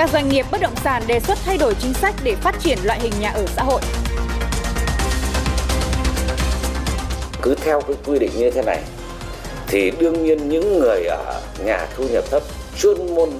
Các 0.00 0.10
doanh 0.12 0.28
nghiệp 0.28 0.46
bất 0.50 0.60
động 0.60 0.74
sản 0.84 1.02
đề 1.06 1.20
xuất 1.20 1.38
thay 1.44 1.58
đổi 1.58 1.74
chính 1.74 1.94
sách 1.94 2.14
để 2.24 2.34
phát 2.34 2.54
triển 2.60 2.78
loại 2.84 3.00
hình 3.00 3.12
nhà 3.20 3.30
ở 3.30 3.46
xã 3.46 3.62
hội. 3.62 3.80
Cứ 7.42 7.54
theo 7.54 7.80
cái 7.80 7.96
quy 8.06 8.18
định 8.18 8.30
như 8.36 8.50
thế 8.50 8.62
này 8.62 8.82
thì 9.66 9.90
đương 9.90 10.24
nhiên 10.24 10.48
những 10.48 10.78
người 10.78 11.04
ở 11.04 11.42
nhà 11.64 11.86
thu 11.96 12.04
nhập 12.08 12.24
thấp 12.30 12.42
chuyên 12.78 13.14
môn 13.14 13.30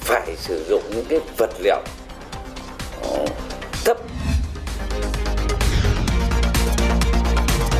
phải 0.00 0.36
sử 0.36 0.64
dụng 0.68 0.82
những 0.94 1.04
cái 1.08 1.20
vật 1.36 1.50
liệu 1.58 1.80
ờ, 3.02 3.26
thấp 3.84 3.96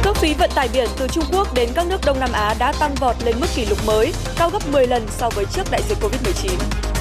Cước 0.03 0.17
phí 0.17 0.35
vận 0.35 0.51
tải 0.55 0.69
biển 0.73 0.89
từ 0.99 1.09
Trung 1.09 1.25
Quốc 1.33 1.55
đến 1.55 1.69
các 1.75 1.87
nước 1.87 2.01
Đông 2.07 2.21
Nam 2.21 2.33
Á 2.33 2.55
đã 2.59 2.73
tăng 2.80 2.95
vọt 2.95 3.17
lên 3.25 3.35
mức 3.41 3.46
kỷ 3.55 3.67
lục 3.67 3.79
mới, 3.87 4.12
cao 4.39 4.51
gấp 4.51 4.69
10 4.69 4.87
lần 4.87 5.07
so 5.11 5.30
với 5.30 5.45
trước 5.55 5.71
đại 5.71 5.83
dịch 5.89 5.99
Covid-19. 6.01 6.91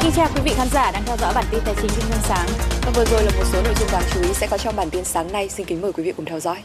Xin 0.00 0.10
kính 0.10 0.16
chào 0.16 0.28
quý 0.34 0.42
vị 0.44 0.50
khán 0.56 0.68
giả 0.68 0.90
đang 0.92 1.02
theo 1.06 1.16
dõi 1.16 1.32
bản 1.34 1.44
tin 1.50 1.60
tài 1.64 1.74
chính 1.74 1.90
kinh 1.96 2.04
doanh 2.10 2.20
sáng. 2.22 2.46
Và 2.82 2.92
vừa 2.96 3.04
rồi 3.04 3.22
là 3.24 3.30
một 3.38 3.44
số 3.52 3.62
nội 3.62 3.74
dung 3.80 3.88
đáng 3.92 4.02
chú 4.14 4.20
ý 4.22 4.28
sẽ 4.34 4.46
có 4.50 4.58
trong 4.58 4.76
bản 4.76 4.90
tin 4.90 5.04
sáng 5.04 5.32
nay. 5.32 5.48
Xin 5.48 5.66
kính 5.66 5.80
mời 5.80 5.92
quý 5.92 6.02
vị 6.02 6.12
cùng 6.16 6.24
theo 6.24 6.40
dõi. 6.40 6.56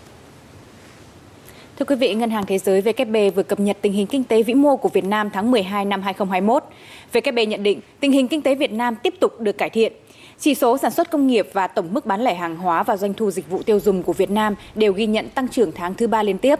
Thưa 1.80 1.86
quý 1.86 1.96
vị, 1.96 2.14
Ngân 2.14 2.30
hàng 2.30 2.46
Thế 2.46 2.58
giới 2.58 2.82
WB 2.82 3.32
vừa 3.32 3.44
cập 3.44 3.60
nhật 3.60 3.78
tình 3.82 3.94
hình 3.94 4.08
kinh 4.08 4.24
tế 4.24 4.44
vĩ 4.44 4.54
mô 4.54 4.76
của 4.76 4.90
Việt 4.90 5.04
Nam 5.04 5.30
tháng 5.30 5.52
12 5.52 5.86
năm 5.86 6.02
2021. 6.02 6.64
WB 7.14 7.48
nhận 7.48 7.64
định 7.64 7.80
tình 8.00 8.12
hình 8.12 8.28
kinh 8.28 8.42
tế 8.42 8.56
Việt 8.56 8.72
Nam 8.72 8.96
tiếp 8.96 9.14
tục 9.20 9.40
được 9.40 9.58
cải 9.58 9.70
thiện. 9.70 9.94
Chỉ 10.40 10.56
số 10.56 10.78
sản 10.78 10.92
xuất 10.92 11.12
công 11.12 11.28
nghiệp 11.28 11.50
và 11.54 11.68
tổng 11.68 11.94
mức 11.94 12.06
bán 12.06 12.22
lẻ 12.22 12.36
hàng 12.36 12.56
hóa 12.56 12.84
và 12.84 12.98
doanh 12.98 13.14
thu 13.14 13.32
dịch 13.32 13.50
vụ 13.50 13.64
tiêu 13.64 13.80
dùng 13.80 14.04
của 14.04 14.14
Việt 14.14 14.30
Nam 14.30 14.56
đều 14.76 14.94
ghi 14.94 15.06
nhận 15.06 15.30
tăng 15.30 15.48
trưởng 15.48 15.72
tháng 15.72 15.94
thứ 15.94 16.08
ba 16.08 16.24
liên 16.24 16.38
tiếp. 16.38 16.60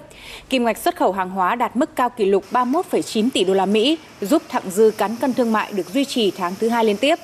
Kim 0.50 0.64
ngạch 0.64 0.78
xuất 0.78 0.96
khẩu 0.96 1.12
hàng 1.12 1.30
hóa 1.30 1.56
đạt 1.56 1.76
mức 1.76 1.96
cao 1.96 2.10
kỷ 2.10 2.26
lục 2.26 2.44
31,9 2.52 3.30
tỷ 3.34 3.44
đô 3.44 3.54
la 3.54 3.66
Mỹ, 3.66 3.98
giúp 4.22 4.42
thặng 4.50 4.64
dư 4.72 4.92
cán 4.98 5.16
cân 5.16 5.34
thương 5.34 5.52
mại 5.52 5.72
được 5.74 5.90
duy 5.90 6.06
trì 6.06 6.32
tháng 6.32 6.54
thứ 6.60 6.70
hai 6.70 6.86
liên 6.86 6.98
tiếp. 6.98 7.16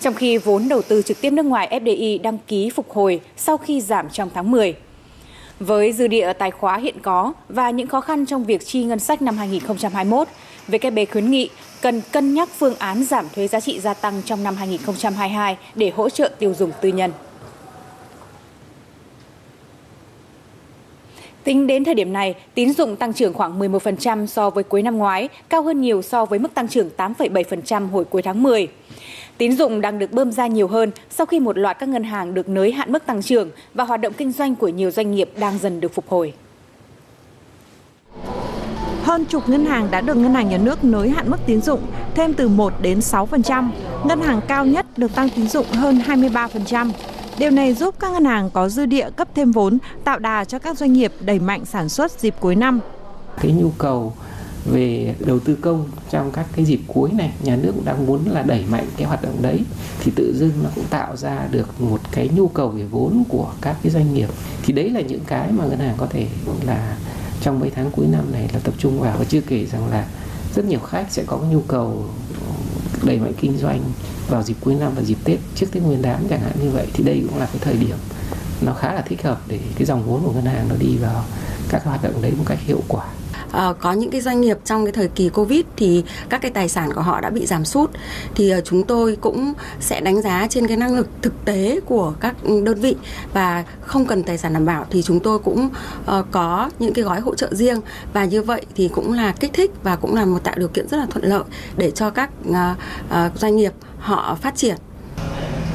Trong 0.00 0.14
khi 0.14 0.38
vốn 0.38 0.68
đầu 0.68 0.82
tư 0.82 1.02
trực 1.02 1.20
tiếp 1.20 1.30
nước 1.30 1.46
ngoài 1.46 1.80
FDI 1.80 2.22
đăng 2.22 2.38
ký 2.46 2.70
phục 2.70 2.90
hồi 2.90 3.20
sau 3.36 3.56
khi 3.56 3.80
giảm 3.80 4.10
trong 4.10 4.30
tháng 4.34 4.50
10. 4.50 4.74
Với 5.60 5.92
dư 5.92 6.06
địa 6.06 6.32
tài 6.32 6.50
khóa 6.50 6.76
hiện 6.76 6.94
có 7.02 7.32
và 7.48 7.70
những 7.70 7.86
khó 7.86 8.00
khăn 8.00 8.26
trong 8.26 8.44
việc 8.44 8.66
chi 8.66 8.84
ngân 8.84 8.98
sách 8.98 9.22
năm 9.22 9.36
2021, 9.36 10.28
WB 10.70 11.06
khuyến 11.12 11.30
nghị 11.30 11.50
cần 11.82 12.02
cân 12.12 12.34
nhắc 12.34 12.48
phương 12.58 12.74
án 12.78 13.04
giảm 13.04 13.26
thuế 13.34 13.48
giá 13.48 13.60
trị 13.60 13.80
gia 13.80 13.94
tăng 13.94 14.22
trong 14.24 14.42
năm 14.42 14.56
2022 14.56 15.56
để 15.74 15.92
hỗ 15.96 16.08
trợ 16.08 16.30
tiêu 16.38 16.54
dùng 16.58 16.72
tư 16.80 16.88
nhân. 16.88 17.12
Tính 21.44 21.66
đến 21.66 21.84
thời 21.84 21.94
điểm 21.94 22.12
này, 22.12 22.34
tín 22.54 22.72
dụng 22.72 22.96
tăng 22.96 23.12
trưởng 23.12 23.34
khoảng 23.34 23.58
11% 23.58 24.26
so 24.26 24.50
với 24.50 24.64
cuối 24.64 24.82
năm 24.82 24.98
ngoái, 24.98 25.28
cao 25.48 25.62
hơn 25.62 25.80
nhiều 25.80 26.02
so 26.02 26.24
với 26.24 26.38
mức 26.38 26.54
tăng 26.54 26.68
trưởng 26.68 26.90
8,7% 26.96 27.88
hồi 27.88 28.04
cuối 28.04 28.22
tháng 28.22 28.42
10. 28.42 28.68
Tín 29.38 29.56
dụng 29.56 29.80
đang 29.80 29.98
được 29.98 30.12
bơm 30.12 30.32
ra 30.32 30.46
nhiều 30.46 30.68
hơn 30.68 30.90
sau 31.10 31.26
khi 31.26 31.40
một 31.40 31.58
loạt 31.58 31.78
các 31.78 31.88
ngân 31.88 32.04
hàng 32.04 32.34
được 32.34 32.48
nới 32.48 32.72
hạn 32.72 32.92
mức 32.92 33.06
tăng 33.06 33.22
trưởng 33.22 33.50
và 33.74 33.84
hoạt 33.84 34.00
động 34.00 34.12
kinh 34.12 34.32
doanh 34.32 34.54
của 34.54 34.68
nhiều 34.68 34.90
doanh 34.90 35.10
nghiệp 35.10 35.30
đang 35.38 35.58
dần 35.58 35.80
được 35.80 35.94
phục 35.94 36.08
hồi. 36.08 36.32
Hơn 39.02 39.24
chục 39.24 39.48
ngân 39.48 39.66
hàng 39.66 39.90
đã 39.90 40.00
được 40.00 40.16
Ngân 40.16 40.34
hàng 40.34 40.48
Nhà 40.48 40.58
nước 40.58 40.84
nới 40.84 41.10
hạn 41.10 41.30
mức 41.30 41.36
tín 41.46 41.62
dụng 41.62 41.80
thêm 42.14 42.34
từ 42.34 42.48
1 42.48 42.72
đến 42.82 42.98
6%. 42.98 43.70
Ngân 44.04 44.20
hàng 44.20 44.40
cao 44.48 44.66
nhất 44.66 44.86
được 44.98 45.14
tăng 45.14 45.28
tín 45.36 45.48
dụng 45.48 45.66
hơn 45.72 46.02
23%. 46.06 46.90
Điều 47.38 47.50
này 47.50 47.74
giúp 47.74 47.94
các 47.98 48.12
ngân 48.12 48.24
hàng 48.24 48.50
có 48.50 48.68
dư 48.68 48.86
địa 48.86 49.10
cấp 49.16 49.28
thêm 49.34 49.52
vốn, 49.52 49.78
tạo 50.04 50.18
đà 50.18 50.44
cho 50.44 50.58
các 50.58 50.78
doanh 50.78 50.92
nghiệp 50.92 51.12
đẩy 51.20 51.38
mạnh 51.38 51.64
sản 51.64 51.88
xuất 51.88 52.20
dịp 52.20 52.34
cuối 52.40 52.56
năm. 52.56 52.80
Cái 53.40 53.52
nhu 53.52 53.70
cầu 53.78 54.12
về 54.64 55.14
đầu 55.18 55.38
tư 55.38 55.56
công 55.60 55.84
trong 56.10 56.30
các 56.32 56.46
cái 56.56 56.64
dịp 56.64 56.80
cuối 56.86 57.10
này 57.12 57.32
nhà 57.42 57.56
nước 57.56 57.72
cũng 57.74 57.84
đang 57.84 58.06
muốn 58.06 58.20
là 58.30 58.42
đẩy 58.42 58.64
mạnh 58.70 58.86
cái 58.96 59.06
hoạt 59.06 59.22
động 59.22 59.42
đấy 59.42 59.64
thì 60.00 60.12
tự 60.16 60.34
dưng 60.36 60.52
nó 60.62 60.70
cũng 60.74 60.84
tạo 60.90 61.16
ra 61.16 61.48
được 61.50 61.80
một 61.80 62.00
cái 62.12 62.28
nhu 62.36 62.48
cầu 62.48 62.68
về 62.68 62.84
vốn 62.84 63.24
của 63.28 63.52
các 63.60 63.76
cái 63.82 63.92
doanh 63.92 64.14
nghiệp 64.14 64.28
thì 64.62 64.72
đấy 64.72 64.90
là 64.90 65.00
những 65.00 65.20
cái 65.26 65.52
mà 65.52 65.64
ngân 65.64 65.78
hàng 65.78 65.94
có 65.98 66.06
thể 66.06 66.26
là 66.66 66.96
trong 67.40 67.60
mấy 67.60 67.70
tháng 67.70 67.90
cuối 67.90 68.06
năm 68.06 68.32
này 68.32 68.50
là 68.52 68.60
tập 68.64 68.74
trung 68.78 69.00
vào. 69.00 69.18
Và 69.18 69.24
chưa 69.24 69.40
kể 69.40 69.66
rằng 69.66 69.90
là 69.90 70.06
rất 70.54 70.64
nhiều 70.64 70.80
khách 70.80 71.06
sẽ 71.10 71.24
có 71.26 71.36
nhu 71.36 71.60
cầu 71.60 72.04
đẩy 73.04 73.18
mạnh 73.18 73.32
kinh 73.40 73.58
doanh 73.58 73.80
vào 74.28 74.42
dịp 74.42 74.56
cuối 74.60 74.74
năm 74.74 74.92
và 74.96 75.02
dịp 75.02 75.18
Tết, 75.24 75.38
trước 75.54 75.66
Tết 75.72 75.82
Nguyên 75.82 76.02
đán 76.02 76.26
chẳng 76.30 76.40
hạn 76.40 76.52
như 76.62 76.70
vậy, 76.70 76.86
thì 76.94 77.04
đây 77.04 77.24
cũng 77.28 77.38
là 77.38 77.46
cái 77.46 77.58
thời 77.60 77.76
điểm 77.76 77.96
nó 78.60 78.74
khá 78.74 78.94
là 78.94 79.02
thích 79.02 79.22
hợp 79.22 79.40
để 79.48 79.60
cái 79.74 79.86
dòng 79.86 80.02
vốn 80.06 80.22
của 80.24 80.32
ngân 80.32 80.44
hàng 80.44 80.68
nó 80.68 80.74
đi 80.78 80.96
vào 80.96 81.24
các 81.68 81.84
hoạt 81.84 82.02
động 82.02 82.22
đấy 82.22 82.32
một 82.38 82.44
cách 82.46 82.58
hiệu 82.60 82.82
quả 82.88 83.04
uh, 83.50 83.76
có 83.80 83.92
những 83.92 84.10
cái 84.10 84.20
doanh 84.20 84.40
nghiệp 84.40 84.58
trong 84.64 84.84
cái 84.84 84.92
thời 84.92 85.08
kỳ 85.08 85.28
covid 85.28 85.60
thì 85.76 86.04
các 86.28 86.40
cái 86.42 86.50
tài 86.50 86.68
sản 86.68 86.90
của 86.94 87.00
họ 87.00 87.20
đã 87.20 87.30
bị 87.30 87.46
giảm 87.46 87.64
sút. 87.64 87.90
Thì 88.34 88.54
uh, 88.54 88.64
chúng 88.64 88.82
tôi 88.82 89.16
cũng 89.20 89.52
sẽ 89.80 90.00
đánh 90.00 90.22
giá 90.22 90.46
trên 90.50 90.66
cái 90.66 90.76
năng 90.76 90.96
lực 90.96 91.08
thực 91.22 91.44
tế 91.44 91.80
của 91.86 92.14
các 92.20 92.34
đơn 92.64 92.80
vị 92.80 92.96
và 93.32 93.64
không 93.80 94.06
cần 94.06 94.22
tài 94.22 94.38
sản 94.38 94.52
đảm 94.52 94.66
bảo 94.66 94.86
thì 94.90 95.02
chúng 95.02 95.20
tôi 95.20 95.38
cũng 95.38 95.68
uh, 96.18 96.26
có 96.30 96.70
những 96.78 96.94
cái 96.94 97.04
gói 97.04 97.20
hỗ 97.20 97.34
trợ 97.34 97.48
riêng. 97.54 97.80
Và 98.12 98.24
như 98.24 98.42
vậy 98.42 98.66
thì 98.74 98.88
cũng 98.88 99.12
là 99.12 99.32
kích 99.32 99.52
thích 99.52 99.70
và 99.82 99.96
cũng 99.96 100.14
là 100.14 100.24
một 100.24 100.44
tạo 100.44 100.54
điều 100.58 100.68
kiện 100.68 100.88
rất 100.88 100.96
là 100.96 101.06
thuận 101.10 101.24
lợi 101.24 101.42
để 101.76 101.90
cho 101.90 102.10
các 102.10 102.30
uh, 102.48 102.54
uh, 102.54 103.38
doanh 103.38 103.56
nghiệp 103.56 103.72
họ 103.98 104.38
phát 104.42 104.56
triển. 104.56 104.76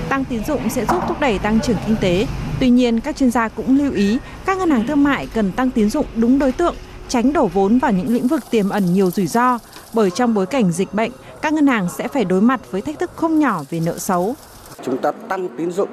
Tăng 0.09 0.25
tín 0.25 0.41
dụng 0.47 0.69
sẽ 0.69 0.85
giúp 0.85 1.01
thúc 1.07 1.19
đẩy 1.19 1.39
tăng 1.39 1.59
trưởng 1.59 1.77
kinh 1.87 1.95
tế. 2.01 2.27
Tuy 2.59 2.69
nhiên, 2.69 2.99
các 2.99 3.15
chuyên 3.15 3.31
gia 3.31 3.47
cũng 3.47 3.77
lưu 3.77 3.93
ý 3.93 4.17
các 4.45 4.57
ngân 4.57 4.69
hàng 4.69 4.87
thương 4.87 5.03
mại 5.03 5.27
cần 5.33 5.51
tăng 5.51 5.71
tín 5.71 5.89
dụng 5.89 6.05
đúng 6.15 6.39
đối 6.39 6.51
tượng 6.51 6.75
tránh 7.09 7.33
đổ 7.33 7.47
vốn 7.53 7.79
vào 7.79 7.91
những 7.91 8.13
lĩnh 8.13 8.27
vực 8.27 8.43
tiềm 8.51 8.69
ẩn 8.69 8.93
nhiều 8.93 9.11
rủi 9.11 9.27
ro, 9.27 9.59
bởi 9.93 10.11
trong 10.11 10.33
bối 10.33 10.45
cảnh 10.45 10.71
dịch 10.71 10.93
bệnh, 10.93 11.11
các 11.41 11.53
ngân 11.53 11.67
hàng 11.67 11.87
sẽ 11.97 12.07
phải 12.07 12.25
đối 12.25 12.41
mặt 12.41 12.61
với 12.71 12.81
thách 12.81 12.99
thức 12.99 13.11
không 13.15 13.39
nhỏ 13.39 13.63
về 13.69 13.79
nợ 13.79 13.97
xấu. 13.97 14.35
Chúng 14.83 14.97
ta 14.97 15.11
tăng 15.11 15.49
tín 15.57 15.71
dụng 15.71 15.89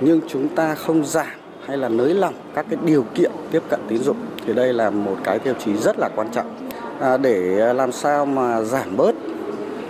nhưng 0.00 0.20
chúng 0.28 0.48
ta 0.48 0.74
không 0.74 1.04
giảm 1.04 1.26
hay 1.66 1.76
là 1.76 1.88
nới 1.88 2.14
lỏng 2.14 2.34
các 2.54 2.66
cái 2.70 2.78
điều 2.84 3.04
kiện 3.14 3.30
tiếp 3.50 3.62
cận 3.70 3.80
tín 3.88 4.02
dụng 4.02 4.16
thì 4.46 4.52
đây 4.52 4.72
là 4.72 4.90
một 4.90 5.16
cái 5.24 5.38
tiêu 5.38 5.54
chí 5.64 5.76
rất 5.76 5.98
là 5.98 6.08
quan 6.16 6.28
trọng 6.32 6.70
à, 7.00 7.16
để 7.16 7.34
làm 7.74 7.92
sao 7.92 8.26
mà 8.26 8.62
giảm 8.62 8.96
bớt 8.96 9.14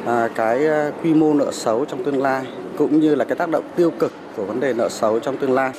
à, 0.07 0.29
cái 0.35 0.67
à, 0.67 0.91
quy 1.03 1.15
mô 1.15 1.35
nợ 1.35 1.53
xấu 1.53 1.85
trong 1.85 2.05
tương 2.05 2.23
lai 2.23 2.45
cũng 2.79 3.01
như 3.01 3.15
là 3.15 3.25
cái 3.25 3.37
tác 3.37 3.49
động 3.49 3.65
tiêu 3.77 3.91
cực 3.99 4.13
của 4.37 4.45
vấn 4.45 4.61
đề 4.61 4.73
nợ 4.75 4.89
xấu 4.89 5.21
trong 5.21 5.37
tương 5.37 5.53
lai. 5.53 5.71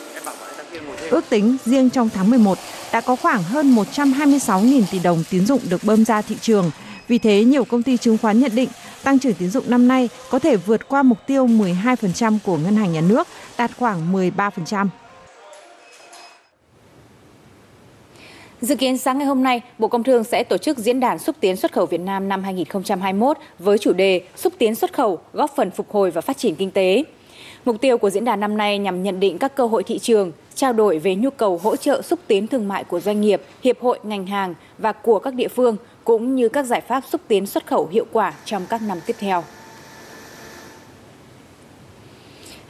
Ước 1.09 1.29
tính 1.29 1.57
riêng 1.65 1.89
trong 1.89 2.09
tháng 2.09 2.29
11 2.29 2.57
đã 2.91 3.01
có 3.01 3.15
khoảng 3.15 3.43
hơn 3.43 3.75
126.000 3.75 4.81
tỷ 4.91 4.99
đồng 4.99 5.23
tín 5.29 5.45
dụng 5.45 5.61
được 5.69 5.83
bơm 5.83 6.05
ra 6.05 6.21
thị 6.21 6.35
trường. 6.41 6.71
Vì 7.07 7.17
thế, 7.17 7.43
nhiều 7.43 7.63
công 7.63 7.83
ty 7.83 7.97
chứng 7.97 8.17
khoán 8.17 8.39
nhận 8.39 8.55
định 8.55 8.69
tăng 9.03 9.19
trưởng 9.19 9.33
tín 9.33 9.49
dụng 9.49 9.63
năm 9.67 9.87
nay 9.87 10.09
có 10.29 10.39
thể 10.39 10.55
vượt 10.55 10.87
qua 10.87 11.03
mục 11.03 11.17
tiêu 11.27 11.47
12% 11.47 12.37
của 12.43 12.57
Ngân 12.57 12.75
hàng 12.75 12.93
Nhà 12.93 13.01
nước, 13.01 13.27
đạt 13.57 13.71
khoảng 13.77 14.13
13%. 14.13 14.87
Dự 18.61 18.75
kiến 18.75 18.97
sáng 18.97 19.17
ngày 19.17 19.27
hôm 19.27 19.43
nay, 19.43 19.61
Bộ 19.77 19.87
Công 19.87 20.03
Thương 20.03 20.23
sẽ 20.23 20.43
tổ 20.43 20.57
chức 20.57 20.77
diễn 20.77 20.99
đàn 20.99 21.19
xúc 21.19 21.35
tiến 21.39 21.55
xuất 21.55 21.73
khẩu 21.73 21.85
Việt 21.85 22.01
Nam 22.01 22.29
năm 22.29 22.43
2021 22.43 23.37
với 23.59 23.77
chủ 23.77 23.93
đề 23.93 24.21
xúc 24.35 24.53
tiến 24.57 24.75
xuất 24.75 24.93
khẩu, 24.93 25.19
góp 25.33 25.55
phần 25.55 25.71
phục 25.71 25.91
hồi 25.91 26.11
và 26.11 26.21
phát 26.21 26.37
triển 26.37 26.55
kinh 26.55 26.71
tế. 26.71 27.03
Mục 27.65 27.81
tiêu 27.81 27.97
của 27.97 28.09
diễn 28.09 28.25
đàn 28.25 28.39
năm 28.39 28.57
nay 28.57 28.77
nhằm 28.77 29.03
nhận 29.03 29.19
định 29.19 29.37
các 29.37 29.55
cơ 29.55 29.65
hội 29.65 29.83
thị 29.83 29.99
trường, 29.99 30.31
trao 30.55 30.73
đổi 30.73 30.99
về 30.99 31.15
nhu 31.15 31.29
cầu 31.29 31.59
hỗ 31.63 31.75
trợ 31.75 32.01
xúc 32.01 32.19
tiến 32.27 32.47
thương 32.47 32.67
mại 32.67 32.83
của 32.83 32.99
doanh 32.99 33.21
nghiệp, 33.21 33.41
hiệp 33.63 33.81
hội 33.81 33.99
ngành 34.03 34.27
hàng 34.27 34.53
và 34.77 34.91
của 34.91 35.19
các 35.19 35.33
địa 35.33 35.47
phương 35.47 35.77
cũng 36.03 36.35
như 36.35 36.49
các 36.49 36.63
giải 36.63 36.81
pháp 36.81 37.03
xúc 37.09 37.21
tiến 37.27 37.45
xuất 37.45 37.67
khẩu 37.67 37.87
hiệu 37.91 38.05
quả 38.11 38.33
trong 38.45 38.65
các 38.69 38.81
năm 38.81 38.97
tiếp 39.05 39.15
theo. 39.19 39.43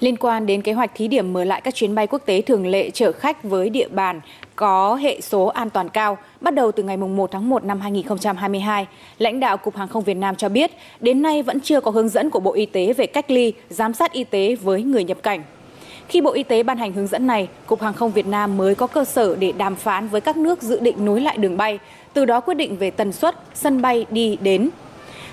Liên 0.05 0.17
quan 0.17 0.45
đến 0.45 0.61
kế 0.61 0.73
hoạch 0.73 0.91
thí 0.95 1.07
điểm 1.07 1.33
mở 1.33 1.43
lại 1.43 1.61
các 1.61 1.75
chuyến 1.75 1.95
bay 1.95 2.07
quốc 2.07 2.21
tế 2.25 2.41
thường 2.41 2.67
lệ 2.67 2.89
chở 2.89 3.11
khách 3.11 3.43
với 3.43 3.69
địa 3.69 3.87
bàn 3.87 4.21
có 4.55 4.95
hệ 4.95 5.21
số 5.21 5.45
an 5.45 5.69
toàn 5.69 5.89
cao 5.89 6.17
bắt 6.41 6.53
đầu 6.53 6.71
từ 6.71 6.83
ngày 6.83 6.97
1 6.97 7.31
tháng 7.31 7.49
1 7.49 7.63
năm 7.63 7.79
2022, 7.79 8.87
lãnh 9.17 9.39
đạo 9.39 9.57
Cục 9.57 9.75
Hàng 9.75 9.87
không 9.87 10.03
Việt 10.03 10.13
Nam 10.13 10.35
cho 10.35 10.49
biết 10.49 10.71
đến 10.99 11.21
nay 11.21 11.43
vẫn 11.43 11.59
chưa 11.59 11.81
có 11.81 11.91
hướng 11.91 12.09
dẫn 12.09 12.29
của 12.29 12.39
Bộ 12.39 12.53
Y 12.53 12.65
tế 12.65 12.93
về 12.93 13.07
cách 13.07 13.31
ly, 13.31 13.53
giám 13.69 13.93
sát 13.93 14.11
y 14.11 14.23
tế 14.23 14.55
với 14.55 14.83
người 14.83 15.03
nhập 15.03 15.17
cảnh. 15.23 15.43
Khi 16.07 16.21
Bộ 16.21 16.31
Y 16.31 16.43
tế 16.43 16.63
ban 16.63 16.77
hành 16.77 16.93
hướng 16.93 17.07
dẫn 17.07 17.27
này, 17.27 17.47
Cục 17.65 17.81
Hàng 17.81 17.93
không 17.93 18.11
Việt 18.11 18.27
Nam 18.27 18.57
mới 18.57 18.75
có 18.75 18.87
cơ 18.87 19.05
sở 19.05 19.35
để 19.35 19.51
đàm 19.51 19.75
phán 19.75 20.07
với 20.07 20.21
các 20.21 20.37
nước 20.37 20.61
dự 20.61 20.79
định 20.79 21.05
nối 21.05 21.21
lại 21.21 21.37
đường 21.37 21.57
bay, 21.57 21.79
từ 22.13 22.25
đó 22.25 22.39
quyết 22.39 22.53
định 22.53 22.77
về 22.77 22.91
tần 22.91 23.11
suất, 23.11 23.35
sân 23.53 23.81
bay 23.81 24.05
đi 24.09 24.37
đến. 24.41 24.69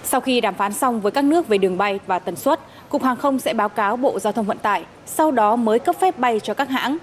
Sau 0.05 0.21
khi 0.21 0.41
đàm 0.41 0.55
phán 0.55 0.73
xong 0.73 1.01
với 1.01 1.13
các 1.13 1.25
nước 1.25 1.49
về 1.49 1.59
đường 1.59 1.79
bay 1.79 1.99
và 2.07 2.19
tần 2.19 2.37
suất, 2.37 2.61
Cục 2.93 3.03
Hàng 3.03 3.17
không 3.17 3.39
sẽ 3.39 3.55
báo 3.55 3.69
cáo 3.69 3.97
Bộ 3.97 4.19
Giao 4.19 4.33
thông 4.33 4.47
Vận 4.47 4.59
tải, 4.59 4.85
sau 5.07 5.31
đó 5.31 5.57
mới 5.57 5.79
cấp 5.79 5.97
phép 6.01 6.19
bay 6.19 6.41
cho 6.41 6.55
các 6.55 6.69
hãng. 6.69 6.97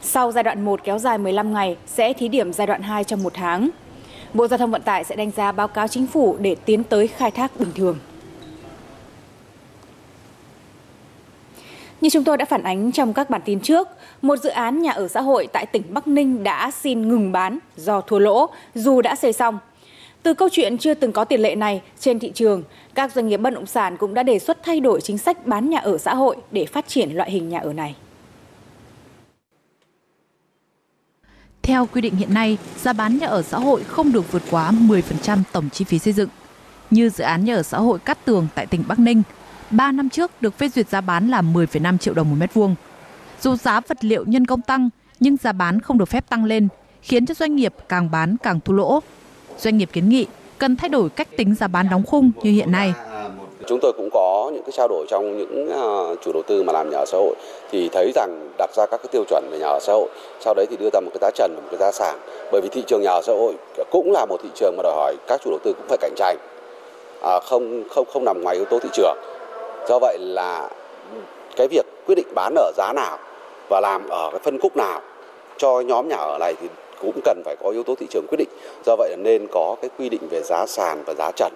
Sau 0.00 0.32
giai 0.32 0.44
đoạn 0.44 0.64
1 0.64 0.80
kéo 0.84 0.98
dài 0.98 1.18
15 1.18 1.52
ngày, 1.52 1.76
sẽ 1.86 2.12
thí 2.12 2.28
điểm 2.28 2.52
giai 2.52 2.66
đoạn 2.66 2.82
2 2.82 3.04
trong 3.04 3.22
một 3.22 3.34
tháng. 3.34 3.70
Bộ 4.34 4.48
Giao 4.48 4.58
thông 4.58 4.70
Vận 4.70 4.82
tải 4.82 5.04
sẽ 5.04 5.16
đánh 5.16 5.30
giá 5.30 5.52
báo 5.52 5.68
cáo 5.68 5.88
chính 5.88 6.06
phủ 6.06 6.36
để 6.40 6.54
tiến 6.64 6.84
tới 6.84 7.06
khai 7.06 7.30
thác 7.30 7.60
bình 7.60 7.72
thường. 7.74 7.98
Như 12.00 12.10
chúng 12.10 12.24
tôi 12.24 12.36
đã 12.36 12.44
phản 12.44 12.62
ánh 12.62 12.92
trong 12.92 13.12
các 13.12 13.30
bản 13.30 13.40
tin 13.44 13.60
trước, 13.60 13.88
một 14.22 14.36
dự 14.36 14.50
án 14.50 14.82
nhà 14.82 14.90
ở 14.90 15.08
xã 15.08 15.20
hội 15.20 15.48
tại 15.52 15.66
tỉnh 15.66 15.82
Bắc 15.90 16.08
Ninh 16.08 16.42
đã 16.42 16.70
xin 16.70 17.08
ngừng 17.08 17.32
bán 17.32 17.58
do 17.76 18.00
thua 18.00 18.18
lỗ 18.18 18.46
dù 18.74 19.00
đã 19.00 19.16
xây 19.16 19.32
xong. 19.32 19.58
Từ 20.22 20.34
câu 20.34 20.48
chuyện 20.52 20.78
chưa 20.78 20.94
từng 20.94 21.12
có 21.12 21.24
tiền 21.24 21.40
lệ 21.40 21.54
này 21.54 21.82
trên 22.00 22.18
thị 22.18 22.32
trường, 22.34 22.62
các 22.94 23.12
doanh 23.12 23.28
nghiệp 23.28 23.36
bất 23.36 23.50
động 23.50 23.66
sản 23.66 23.96
cũng 23.96 24.14
đã 24.14 24.22
đề 24.22 24.38
xuất 24.38 24.62
thay 24.62 24.80
đổi 24.80 25.00
chính 25.00 25.18
sách 25.18 25.46
bán 25.46 25.70
nhà 25.70 25.78
ở 25.78 25.98
xã 25.98 26.14
hội 26.14 26.36
để 26.50 26.66
phát 26.66 26.88
triển 26.88 27.10
loại 27.10 27.30
hình 27.30 27.48
nhà 27.48 27.58
ở 27.58 27.72
này. 27.72 27.96
Theo 31.62 31.86
quy 31.86 32.00
định 32.00 32.16
hiện 32.16 32.34
nay, 32.34 32.58
giá 32.76 32.92
bán 32.92 33.18
nhà 33.18 33.26
ở 33.26 33.42
xã 33.42 33.58
hội 33.58 33.84
không 33.84 34.12
được 34.12 34.32
vượt 34.32 34.42
quá 34.50 34.72
10% 34.72 35.38
tổng 35.52 35.70
chi 35.72 35.84
phí 35.84 35.98
xây 35.98 36.12
dựng. 36.12 36.28
Như 36.90 37.08
dự 37.08 37.24
án 37.24 37.44
nhà 37.44 37.54
ở 37.54 37.62
xã 37.62 37.78
hội 37.78 37.98
Cát 37.98 38.24
Tường 38.24 38.46
tại 38.54 38.66
tỉnh 38.66 38.84
Bắc 38.88 38.98
Ninh, 38.98 39.22
3 39.70 39.92
năm 39.92 40.08
trước 40.08 40.42
được 40.42 40.58
phê 40.58 40.68
duyệt 40.68 40.88
giá 40.88 41.00
bán 41.00 41.28
là 41.28 41.42
10,5 41.42 41.98
triệu 41.98 42.14
đồng 42.14 42.30
một 42.30 42.36
mét 42.38 42.54
vuông. 42.54 42.74
Dù 43.40 43.56
giá 43.56 43.80
vật 43.80 44.04
liệu 44.04 44.24
nhân 44.26 44.46
công 44.46 44.62
tăng, 44.62 44.88
nhưng 45.20 45.36
giá 45.36 45.52
bán 45.52 45.80
không 45.80 45.98
được 45.98 46.08
phép 46.08 46.28
tăng 46.28 46.44
lên, 46.44 46.68
khiến 47.02 47.26
cho 47.26 47.34
doanh 47.34 47.56
nghiệp 47.56 47.74
càng 47.88 48.10
bán 48.10 48.36
càng 48.42 48.60
thu 48.64 48.74
lỗ. 48.74 49.00
Doanh 49.60 49.78
nghiệp 49.78 49.88
kiến 49.92 50.08
nghị 50.08 50.26
cần 50.58 50.76
thay 50.76 50.88
đổi 50.88 51.08
cách 51.16 51.28
tính 51.36 51.54
giá 51.54 51.66
bán 51.66 51.86
đóng 51.90 52.02
khung 52.06 52.32
như 52.42 52.50
hiện 52.50 52.72
nay. 52.72 52.92
Chúng 53.66 53.78
tôi 53.82 53.92
cũng 53.96 54.08
có 54.12 54.50
những 54.54 54.62
cái 54.62 54.72
trao 54.72 54.88
đổi 54.88 55.06
trong 55.08 55.38
những 55.38 55.68
à, 55.70 56.14
chủ 56.24 56.32
đầu 56.32 56.42
tư 56.46 56.62
mà 56.62 56.72
làm 56.72 56.90
nhà 56.90 56.98
ở 56.98 57.04
xã 57.06 57.18
hội 57.18 57.34
thì 57.70 57.88
thấy 57.92 58.12
rằng 58.14 58.50
đặt 58.58 58.70
ra 58.76 58.86
các 58.90 58.96
cái 59.02 59.08
tiêu 59.12 59.24
chuẩn 59.28 59.44
về 59.50 59.58
nhà 59.58 59.66
ở 59.66 59.78
xã 59.80 59.92
hội, 59.92 60.08
sau 60.40 60.54
đấy 60.54 60.66
thì 60.70 60.76
đưa 60.76 60.88
ra 60.92 61.00
một 61.00 61.10
cái 61.14 61.18
giá 61.20 61.30
trần 61.34 61.54
và 61.56 61.62
một 61.62 61.68
cái 61.70 61.78
giá 61.78 61.92
sàn. 61.92 62.18
Bởi 62.52 62.60
vì 62.60 62.68
thị 62.68 62.82
trường 62.86 63.02
nhà 63.02 63.10
ở 63.10 63.20
xã 63.22 63.32
hội 63.32 63.54
cũng 63.90 64.12
là 64.12 64.26
một 64.26 64.36
thị 64.42 64.48
trường 64.54 64.74
mà 64.76 64.82
đòi 64.82 64.92
hỏi 64.92 65.16
các 65.26 65.40
chủ 65.44 65.50
đầu 65.50 65.58
tư 65.64 65.72
cũng 65.72 65.86
phải 65.88 65.98
cạnh 66.00 66.12
tranh, 66.16 66.36
à, 67.22 67.40
không 67.40 67.84
không 67.90 68.06
không 68.12 68.24
nằm 68.24 68.42
ngoài 68.42 68.56
yếu 68.56 68.64
tố 68.64 68.78
thị 68.78 68.88
trường. 68.92 69.16
Do 69.88 69.98
vậy 69.98 70.18
là 70.20 70.68
cái 71.56 71.68
việc 71.70 71.86
quyết 72.06 72.14
định 72.14 72.34
bán 72.34 72.54
ở 72.54 72.72
giá 72.76 72.92
nào 72.92 73.18
và 73.68 73.80
làm 73.80 74.08
ở 74.08 74.28
cái 74.32 74.40
phân 74.44 74.60
khúc 74.60 74.76
nào 74.76 75.00
cho 75.58 75.80
nhóm 75.80 76.08
nhà 76.08 76.16
ở 76.16 76.38
này 76.40 76.54
thì 76.60 76.68
cũng 77.00 77.20
cần 77.24 77.42
phải 77.44 77.56
có 77.60 77.70
yếu 77.70 77.82
tố 77.82 77.94
thị 77.94 78.06
trường 78.10 78.26
quyết 78.28 78.38
định. 78.38 78.48
Do 78.86 78.96
vậy 78.96 79.10
là 79.10 79.16
nên 79.16 79.46
có 79.52 79.76
cái 79.82 79.90
quy 79.98 80.08
định 80.08 80.28
về 80.30 80.42
giá 80.44 80.66
sàn 80.66 81.02
và 81.06 81.14
giá 81.18 81.30
trần. 81.36 81.52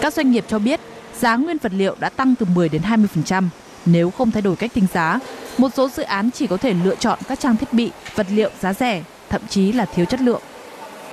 Các 0.00 0.12
doanh 0.12 0.30
nghiệp 0.30 0.44
cho 0.48 0.58
biết 0.58 0.80
giá 1.18 1.36
nguyên 1.36 1.56
vật 1.62 1.72
liệu 1.76 1.94
đã 2.00 2.08
tăng 2.08 2.34
từ 2.40 2.46
10 2.54 2.68
đến 2.68 2.82
20%. 2.82 3.42
Nếu 3.86 4.10
không 4.10 4.30
thay 4.30 4.42
đổi 4.42 4.56
cách 4.56 4.70
tính 4.74 4.86
giá, 4.94 5.18
một 5.58 5.68
số 5.74 5.88
dự 5.88 6.02
án 6.02 6.30
chỉ 6.34 6.46
có 6.46 6.56
thể 6.56 6.74
lựa 6.84 6.94
chọn 6.94 7.18
các 7.28 7.40
trang 7.40 7.56
thiết 7.56 7.72
bị, 7.72 7.90
vật 8.14 8.26
liệu 8.30 8.50
giá 8.60 8.72
rẻ, 8.72 9.02
thậm 9.28 9.40
chí 9.48 9.72
là 9.72 9.84
thiếu 9.84 10.04
chất 10.06 10.20
lượng. 10.20 10.40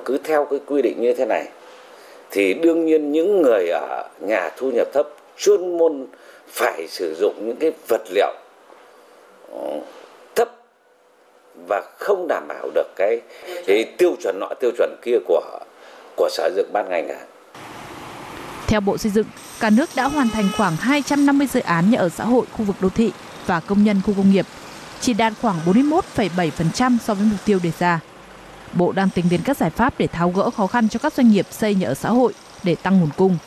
Cứ 0.06 0.18
theo 0.24 0.48
cái 0.50 0.60
quy 0.66 0.82
định 0.82 1.02
như 1.02 1.14
thế 1.14 1.26
này 1.26 1.48
thì 2.32 2.54
đương 2.54 2.86
nhiên 2.86 3.12
những 3.12 3.42
người 3.42 3.70
ở 3.70 4.10
nhà 4.20 4.50
thu 4.58 4.72
nhập 4.72 4.88
thấp 4.94 5.08
chuyên 5.38 5.78
môn 5.78 6.06
phải 6.48 6.88
sử 6.88 7.16
dụng 7.20 7.34
những 7.48 7.56
cái 7.56 7.72
vật 7.88 8.02
liệu 8.10 8.34
ờ, 9.52 9.80
và 11.68 11.84
không 12.00 12.28
đảm 12.28 12.48
bảo 12.48 12.70
được 12.76 12.88
cái, 12.96 13.22
cái 13.68 13.84
tiêu 13.98 14.16
chuẩn 14.24 14.40
nọ 14.40 14.50
tiêu 14.60 14.72
chuẩn 14.78 14.96
kia 15.02 15.18
của 15.28 15.60
của 16.16 16.30
sở 16.32 16.50
dựng 16.56 16.74
ban 16.74 16.90
ngành 16.90 17.08
cả. 17.08 17.20
Theo 18.68 18.82
Bộ 18.82 18.98
Xây 18.98 19.12
dựng, 19.12 19.28
cả 19.60 19.70
nước 19.70 19.90
đã 19.96 20.04
hoàn 20.04 20.30
thành 20.30 20.50
khoảng 20.58 20.76
250 20.76 21.48
dự 21.48 21.60
án 21.60 21.90
nhà 21.90 22.00
ở 22.00 22.10
xã 22.10 22.24
hội 22.24 22.46
khu 22.52 22.66
vực 22.66 22.76
đô 22.80 22.90
thị 22.90 23.12
và 23.46 23.60
công 23.60 23.84
nhân 23.84 24.02
khu 24.06 24.14
công 24.18 24.32
nghiệp, 24.32 24.46
chỉ 25.02 25.14
đạt 25.14 25.34
khoảng 25.42 25.60
41,7% 25.66 26.98
so 27.04 27.14
với 27.14 27.26
mục 27.26 27.40
tiêu 27.46 27.60
đề 27.64 27.72
ra. 27.80 28.00
Bộ 28.74 28.92
đang 28.92 29.10
tính 29.10 29.26
đến 29.30 29.42
các 29.46 29.58
giải 29.58 29.70
pháp 29.70 29.94
để 29.98 30.08
tháo 30.08 30.30
gỡ 30.30 30.50
khó 30.50 30.68
khăn 30.68 30.90
cho 30.90 31.00
các 31.04 31.14
doanh 31.14 31.32
nghiệp 31.32 31.48
xây 31.52 31.76
nhà 31.76 31.88
ở 31.88 31.94
xã 31.94 32.10
hội 32.10 32.34
để 32.64 32.76
tăng 32.76 33.00
nguồn 33.00 33.10
cung. 33.18 33.38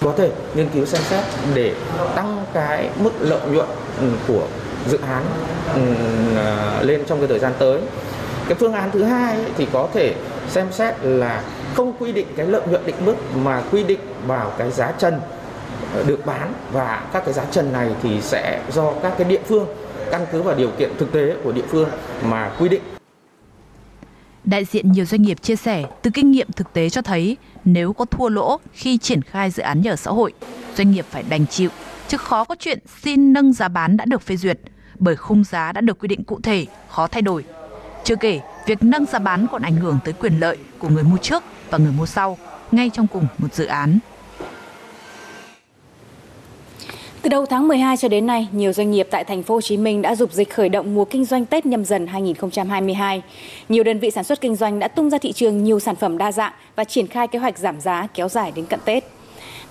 Có 0.00 0.14
thể 0.16 0.30
nghiên 0.54 0.68
cứu 0.74 0.86
xem 0.86 1.02
xét 1.02 1.24
để 1.54 1.74
tăng 2.14 2.44
cái 2.54 2.90
mức 3.00 3.10
lợi 3.20 3.48
nhuận 3.50 3.68
ừ, 4.00 4.10
của 4.28 4.46
dự 4.88 4.98
án 4.98 5.22
ừ, 5.74 5.80
à, 6.36 6.82
lên 6.82 7.02
trong 7.06 7.18
cái 7.18 7.28
thời 7.28 7.38
gian 7.38 7.52
tới. 7.58 7.80
Cái 8.48 8.54
phương 8.54 8.72
án 8.72 8.90
thứ 8.90 9.04
hai 9.04 9.38
thì 9.56 9.66
có 9.72 9.88
thể 9.94 10.14
xem 10.48 10.66
xét 10.72 10.94
là 11.02 11.42
không 11.74 11.92
quy 11.98 12.12
định 12.12 12.26
cái 12.36 12.46
lợi 12.46 12.62
nhuận 12.70 12.86
định 12.86 12.96
mức 13.04 13.14
mà 13.36 13.62
quy 13.70 13.84
định 13.84 14.00
vào 14.26 14.52
cái 14.58 14.70
giá 14.70 14.92
trần 14.98 15.20
ờ, 15.94 16.02
được 16.06 16.26
bán 16.26 16.52
và 16.72 17.02
các 17.12 17.22
cái 17.24 17.34
giá 17.34 17.44
trần 17.50 17.72
này 17.72 17.90
thì 18.02 18.20
sẽ 18.20 18.62
do 18.72 18.92
các 19.02 19.14
cái 19.18 19.28
địa 19.28 19.40
phương 19.46 19.66
căn 20.10 20.26
cứ 20.32 20.42
vào 20.42 20.54
điều 20.54 20.70
kiện 20.78 20.90
thực 20.98 21.12
tế 21.12 21.34
của 21.44 21.52
địa 21.52 21.64
phương 21.68 21.88
mà 22.24 22.52
quy 22.58 22.68
định. 22.68 22.82
Đại 24.44 24.64
diện 24.64 24.92
nhiều 24.92 25.04
doanh 25.04 25.22
nghiệp 25.22 25.42
chia 25.42 25.56
sẻ 25.56 25.84
từ 26.02 26.10
kinh 26.14 26.30
nghiệm 26.30 26.52
thực 26.52 26.72
tế 26.72 26.90
cho 26.90 27.02
thấy 27.02 27.36
nếu 27.64 27.92
có 27.92 28.04
thua 28.04 28.28
lỗ 28.28 28.60
khi 28.72 28.98
triển 28.98 29.22
khai 29.22 29.50
dự 29.50 29.62
án 29.62 29.82
nhà 29.82 29.92
ở 29.92 29.96
xã 29.96 30.10
hội, 30.10 30.32
doanh 30.76 30.90
nghiệp 30.90 31.06
phải 31.10 31.24
đành 31.28 31.46
chịu, 31.46 31.70
chứ 32.08 32.16
khó 32.16 32.44
có 32.44 32.54
chuyện 32.58 32.78
xin 33.02 33.32
nâng 33.32 33.52
giá 33.52 33.68
bán 33.68 33.96
đã 33.96 34.04
được 34.04 34.22
phê 34.22 34.36
duyệt, 34.36 34.58
bởi 34.98 35.16
khung 35.16 35.44
giá 35.44 35.72
đã 35.72 35.80
được 35.80 35.98
quy 35.98 36.08
định 36.08 36.24
cụ 36.24 36.40
thể, 36.42 36.66
khó 36.88 37.06
thay 37.06 37.22
đổi. 37.22 37.44
Chưa 38.04 38.16
kể, 38.16 38.40
việc 38.66 38.82
nâng 38.82 39.06
giá 39.06 39.18
bán 39.18 39.46
còn 39.52 39.62
ảnh 39.62 39.76
hưởng 39.76 39.98
tới 40.04 40.14
quyền 40.20 40.40
lợi 40.40 40.56
của 40.78 40.88
người 40.88 41.04
mua 41.04 41.16
trước 41.16 41.42
và 41.70 41.78
người 41.78 41.92
mua 41.92 42.06
sau 42.06 42.38
ngay 42.72 42.90
trong 42.94 43.06
cùng 43.06 43.26
một 43.38 43.54
dự 43.54 43.66
án. 43.66 43.98
Từ 47.22 47.28
đầu 47.28 47.46
tháng 47.46 47.68
12 47.68 47.96
cho 47.96 48.08
đến 48.08 48.26
nay, 48.26 48.48
nhiều 48.52 48.72
doanh 48.72 48.90
nghiệp 48.90 49.08
tại 49.10 49.24
thành 49.24 49.42
phố 49.42 49.54
Hồ 49.54 49.60
Chí 49.60 49.76
Minh 49.76 50.02
đã 50.02 50.16
dục 50.16 50.32
dịch 50.32 50.54
khởi 50.54 50.68
động 50.68 50.94
mùa 50.94 51.04
kinh 51.04 51.24
doanh 51.24 51.46
Tết 51.46 51.66
nhâm 51.66 51.84
dần 51.84 52.06
2022. 52.06 53.22
Nhiều 53.68 53.84
đơn 53.84 53.98
vị 53.98 54.10
sản 54.10 54.24
xuất 54.24 54.40
kinh 54.40 54.56
doanh 54.56 54.78
đã 54.78 54.88
tung 54.88 55.10
ra 55.10 55.18
thị 55.18 55.32
trường 55.32 55.64
nhiều 55.64 55.80
sản 55.80 55.96
phẩm 55.96 56.18
đa 56.18 56.32
dạng 56.32 56.52
và 56.76 56.84
triển 56.84 57.06
khai 57.06 57.28
kế 57.28 57.38
hoạch 57.38 57.58
giảm 57.58 57.80
giá 57.80 58.06
kéo 58.14 58.28
dài 58.28 58.52
đến 58.54 58.66
cận 58.66 58.80
Tết. 58.84 59.04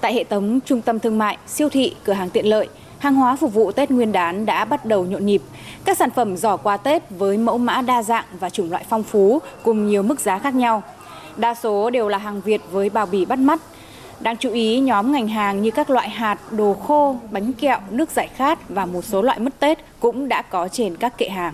Tại 0.01 0.13
hệ 0.13 0.23
thống 0.23 0.59
trung 0.65 0.81
tâm 0.81 0.99
thương 0.99 1.17
mại, 1.17 1.37
siêu 1.47 1.69
thị, 1.69 1.95
cửa 2.03 2.13
hàng 2.13 2.29
tiện 2.29 2.45
lợi, 2.45 2.67
hàng 3.03 3.15
hóa 3.15 3.35
phục 3.35 3.53
vụ 3.53 3.71
Tết 3.71 3.91
Nguyên 3.91 4.11
đán 4.11 4.45
đã 4.45 4.65
bắt 4.65 4.85
đầu 4.85 5.05
nhộn 5.05 5.25
nhịp. 5.25 5.41
Các 5.85 5.97
sản 5.97 6.09
phẩm 6.09 6.37
giỏ 6.37 6.57
quà 6.57 6.77
Tết 6.77 7.03
với 7.09 7.37
mẫu 7.37 7.57
mã 7.57 7.81
đa 7.81 8.03
dạng 8.03 8.25
và 8.39 8.49
chủng 8.49 8.71
loại 8.71 8.85
phong 8.89 9.03
phú 9.03 9.39
cùng 9.63 9.87
nhiều 9.87 10.03
mức 10.03 10.19
giá 10.19 10.39
khác 10.39 10.55
nhau. 10.55 10.83
Đa 11.37 11.55
số 11.55 11.89
đều 11.89 12.07
là 12.07 12.17
hàng 12.17 12.41
Việt 12.41 12.61
với 12.71 12.89
bao 12.89 13.05
bì 13.05 13.25
bắt 13.25 13.39
mắt. 13.39 13.59
Đáng 14.19 14.37
chú 14.37 14.51
ý, 14.51 14.79
nhóm 14.79 15.11
ngành 15.11 15.27
hàng 15.27 15.61
như 15.61 15.71
các 15.71 15.89
loại 15.89 16.09
hạt, 16.09 16.39
đồ 16.51 16.73
khô, 16.73 17.15
bánh 17.31 17.53
kẹo, 17.53 17.79
nước 17.89 18.11
giải 18.11 18.27
khát 18.35 18.69
và 18.69 18.85
một 18.85 19.05
số 19.05 19.21
loại 19.21 19.39
mứt 19.39 19.59
Tết 19.59 19.79
cũng 19.99 20.29
đã 20.29 20.41
có 20.41 20.67
trên 20.67 20.95
các 20.95 21.17
kệ 21.17 21.29
hàng. 21.29 21.53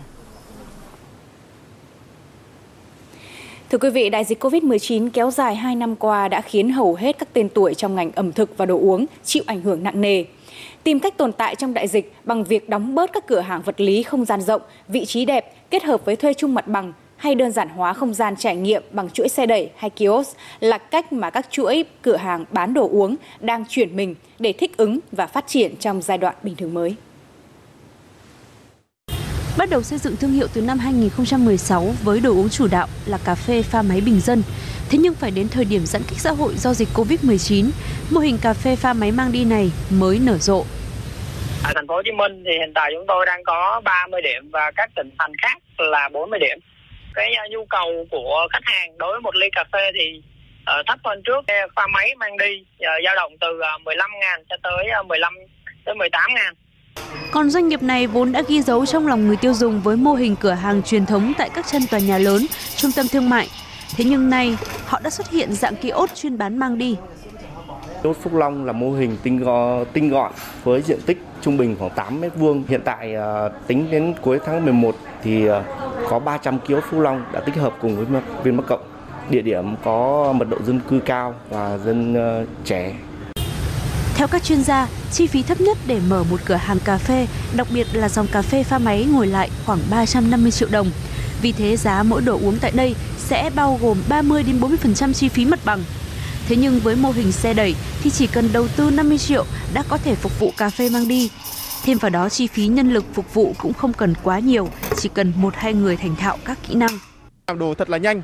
Thưa 3.69 3.77
quý 3.77 3.89
vị, 3.89 4.09
đại 4.09 4.23
dịch 4.23 4.43
COVID-19 4.43 5.09
kéo 5.13 5.31
dài 5.31 5.55
2 5.55 5.75
năm 5.75 5.95
qua 5.95 6.27
đã 6.27 6.41
khiến 6.41 6.69
hầu 6.69 6.95
hết 6.95 7.17
các 7.17 7.29
tên 7.33 7.49
tuổi 7.49 7.73
trong 7.73 7.95
ngành 7.95 8.11
ẩm 8.11 8.31
thực 8.31 8.57
và 8.57 8.65
đồ 8.65 8.79
uống 8.79 9.05
chịu 9.23 9.43
ảnh 9.45 9.61
hưởng 9.61 9.83
nặng 9.83 10.01
nề. 10.01 10.23
Tìm 10.83 10.99
cách 10.99 11.17
tồn 11.17 11.31
tại 11.31 11.55
trong 11.55 11.73
đại 11.73 11.87
dịch 11.87 12.13
bằng 12.23 12.43
việc 12.43 12.69
đóng 12.69 12.95
bớt 12.95 13.13
các 13.13 13.27
cửa 13.27 13.39
hàng 13.39 13.61
vật 13.61 13.81
lý 13.81 14.03
không 14.03 14.25
gian 14.25 14.41
rộng, 14.41 14.61
vị 14.87 15.05
trí 15.05 15.25
đẹp 15.25 15.53
kết 15.69 15.83
hợp 15.83 16.05
với 16.05 16.15
thuê 16.15 16.33
chung 16.33 16.53
mặt 16.53 16.67
bằng 16.67 16.93
hay 17.17 17.35
đơn 17.35 17.51
giản 17.51 17.69
hóa 17.69 17.93
không 17.93 18.13
gian 18.13 18.35
trải 18.35 18.55
nghiệm 18.55 18.83
bằng 18.91 19.09
chuỗi 19.09 19.29
xe 19.29 19.45
đẩy 19.45 19.69
hay 19.75 19.89
kiosk 19.89 20.37
là 20.59 20.77
cách 20.77 21.13
mà 21.13 21.29
các 21.29 21.47
chuỗi 21.51 21.85
cửa 22.01 22.15
hàng 22.15 22.45
bán 22.51 22.73
đồ 22.73 22.89
uống 22.89 23.15
đang 23.39 23.65
chuyển 23.69 23.95
mình 23.95 24.15
để 24.39 24.53
thích 24.53 24.77
ứng 24.77 24.99
và 25.11 25.27
phát 25.27 25.47
triển 25.47 25.75
trong 25.75 26.01
giai 26.01 26.17
đoạn 26.17 26.35
bình 26.43 26.55
thường 26.55 26.73
mới. 26.73 26.95
Bắt 29.57 29.69
đầu 29.69 29.83
xây 29.83 29.99
dựng 29.99 30.15
thương 30.15 30.31
hiệu 30.31 30.47
từ 30.53 30.61
năm 30.61 30.79
2016 30.79 31.93
với 32.03 32.19
đồ 32.19 32.31
uống 32.31 32.49
chủ 32.49 32.67
đạo 32.67 32.87
là 33.05 33.17
cà 33.17 33.35
phê 33.35 33.61
pha 33.61 33.81
máy 33.81 34.01
bình 34.01 34.19
dân. 34.19 34.43
Thế 34.89 34.97
nhưng 34.97 35.13
phải 35.13 35.31
đến 35.31 35.47
thời 35.51 35.65
điểm 35.65 35.81
giãn 35.85 36.01
cách 36.09 36.19
xã 36.19 36.31
hội 36.31 36.53
do 36.55 36.73
dịch 36.73 36.87
Covid-19, 36.93 37.69
mô 38.11 38.19
hình 38.19 38.37
cà 38.41 38.53
phê 38.53 38.75
pha 38.75 38.93
máy 38.93 39.11
mang 39.11 39.31
đi 39.31 39.45
này 39.45 39.71
mới 39.89 40.19
nở 40.19 40.37
rộ. 40.37 40.65
Ở 41.63 41.71
thành 41.75 41.87
phố 41.87 41.95
Hồ 41.95 42.01
Chí 42.05 42.11
Minh 42.11 42.43
thì 42.45 42.51
hiện 42.59 42.71
tại 42.75 42.91
chúng 42.95 43.05
tôi 43.07 43.25
đang 43.25 43.43
có 43.43 43.81
30 43.83 44.21
điểm 44.21 44.49
và 44.51 44.71
các 44.75 44.89
tỉnh 44.95 45.09
thành 45.19 45.31
khác 45.41 45.57
là 45.77 46.09
40 46.09 46.39
điểm 46.39 46.59
cái 47.13 47.31
uh, 47.45 47.51
nhu 47.51 47.65
cầu 47.69 48.05
của 48.11 48.47
khách 48.51 48.63
hàng 48.63 48.97
đối 48.97 49.11
với 49.11 49.21
một 49.21 49.35
ly 49.35 49.47
cà 49.51 49.63
phê 49.73 49.91
thì 49.93 50.21
uh, 50.61 50.85
thấp 50.87 50.99
hơn 51.03 51.21
trước 51.25 51.45
pha 51.75 51.87
máy 51.87 52.15
mang 52.15 52.37
đi 52.37 52.61
uh, 52.61 52.87
dao 53.05 53.15
động 53.15 53.33
từ 53.41 53.47
uh, 53.75 53.81
15 53.85 54.11
ngàn 54.21 54.43
cho 54.49 54.55
tới 54.63 54.87
uh, 55.01 55.07
15 55.07 55.33
tới 55.85 55.95
18 55.95 56.33
ngàn 56.35 56.53
còn 57.31 57.49
doanh 57.49 57.67
nghiệp 57.67 57.83
này 57.83 58.07
vốn 58.07 58.31
đã 58.31 58.41
ghi 58.47 58.61
dấu 58.61 58.85
trong 58.85 59.07
lòng 59.07 59.27
người 59.27 59.35
tiêu 59.35 59.53
dùng 59.53 59.81
với 59.81 59.95
mô 59.95 60.13
hình 60.13 60.35
cửa 60.35 60.51
hàng 60.51 60.83
truyền 60.83 61.05
thống 61.05 61.33
tại 61.37 61.49
các 61.53 61.65
chân 61.71 61.81
tòa 61.91 61.99
nhà 61.99 62.17
lớn, 62.17 62.45
trung 62.75 62.91
tâm 62.95 63.05
thương 63.11 63.29
mại. 63.29 63.47
Thế 63.99 64.05
nhưng 64.05 64.29
nay, 64.29 64.57
họ 64.85 64.99
đã 65.03 65.09
xuất 65.09 65.29
hiện 65.29 65.53
dạng 65.53 65.75
kiosk 65.75 66.15
chuyên 66.15 66.37
bán 66.37 66.57
mang 66.57 66.77
đi. 66.77 66.95
Kiosk 68.03 68.19
Phúc 68.21 68.33
Long 68.33 68.65
là 68.65 68.73
mô 68.73 68.91
hình 68.91 69.17
tinh 69.23 69.39
gọn, 69.39 69.85
tinh 69.93 70.09
gọn 70.09 70.31
với 70.63 70.81
diện 70.81 70.99
tích 71.05 71.21
trung 71.41 71.57
bình 71.57 71.75
khoảng 71.79 71.91
8 71.95 72.21
mét 72.21 72.35
vuông. 72.35 72.63
Hiện 72.67 72.81
tại 72.85 73.13
tính 73.67 73.91
đến 73.91 74.13
cuối 74.21 74.39
tháng 74.45 74.65
11 74.65 74.95
thì 75.23 75.47
có 76.09 76.19
300 76.19 76.59
kiosk 76.59 76.85
Phú 76.91 76.99
Long 76.99 77.23
đã 77.33 77.39
tích 77.39 77.55
hợp 77.55 77.73
cùng 77.81 77.95
với 77.95 78.21
Vinmart 78.43 78.67
Cộng. 78.67 78.81
Địa 79.29 79.41
điểm 79.41 79.75
có 79.83 80.31
mật 80.35 80.49
độ 80.49 80.57
dân 80.65 80.79
cư 80.89 80.99
cao 80.99 81.35
và 81.49 81.77
dân 81.77 82.13
uh, 82.41 82.47
trẻ. 82.65 82.95
Theo 84.15 84.27
các 84.27 84.43
chuyên 84.43 84.63
gia, 84.63 84.87
chi 85.11 85.27
phí 85.27 85.43
thấp 85.43 85.61
nhất 85.61 85.77
để 85.87 85.99
mở 86.09 86.23
một 86.31 86.39
cửa 86.45 86.55
hàng 86.55 86.79
cà 86.85 86.97
phê, 86.97 87.27
đặc 87.55 87.67
biệt 87.73 87.87
là 87.93 88.09
dòng 88.09 88.27
cà 88.31 88.41
phê 88.41 88.63
pha 88.63 88.77
máy 88.77 89.07
ngồi 89.11 89.27
lại 89.27 89.49
khoảng 89.65 89.79
350 89.89 90.51
triệu 90.51 90.69
đồng. 90.71 90.87
Vì 91.41 91.51
thế 91.51 91.77
giá 91.77 92.03
mỗi 92.03 92.21
đồ 92.21 92.39
uống 92.43 92.57
tại 92.61 92.71
đây 92.75 92.95
sẽ 93.29 93.49
bao 93.55 93.79
gồm 93.81 93.97
30 94.09 94.43
đến 94.43 94.59
40% 94.59 95.13
chi 95.13 95.29
phí 95.29 95.45
mặt 95.45 95.59
bằng. 95.65 95.83
Thế 96.47 96.55
nhưng 96.55 96.79
với 96.79 96.95
mô 96.95 97.11
hình 97.11 97.31
xe 97.31 97.53
đẩy 97.53 97.75
thì 98.03 98.09
chỉ 98.09 98.27
cần 98.27 98.49
đầu 98.53 98.67
tư 98.67 98.89
50 98.89 99.17
triệu 99.17 99.45
đã 99.73 99.83
có 99.89 99.97
thể 99.97 100.15
phục 100.15 100.39
vụ 100.39 100.51
cà 100.57 100.69
phê 100.69 100.89
mang 100.89 101.07
đi. 101.07 101.29
Thêm 101.83 101.97
vào 101.97 102.09
đó 102.09 102.29
chi 102.29 102.47
phí 102.47 102.67
nhân 102.67 102.93
lực 102.93 103.05
phục 103.13 103.33
vụ 103.33 103.53
cũng 103.57 103.73
không 103.73 103.93
cần 103.93 104.13
quá 104.23 104.39
nhiều, 104.39 104.69
chỉ 104.97 105.09
cần 105.13 105.33
một 105.35 105.53
hai 105.55 105.73
người 105.73 105.97
thành 105.97 106.15
thạo 106.15 106.37
các 106.45 106.57
kỹ 106.67 106.75
năng. 106.75 106.91
Làm 107.47 107.59
đồ 107.59 107.73
thật 107.73 107.89
là 107.89 107.97
nhanh, 107.97 108.21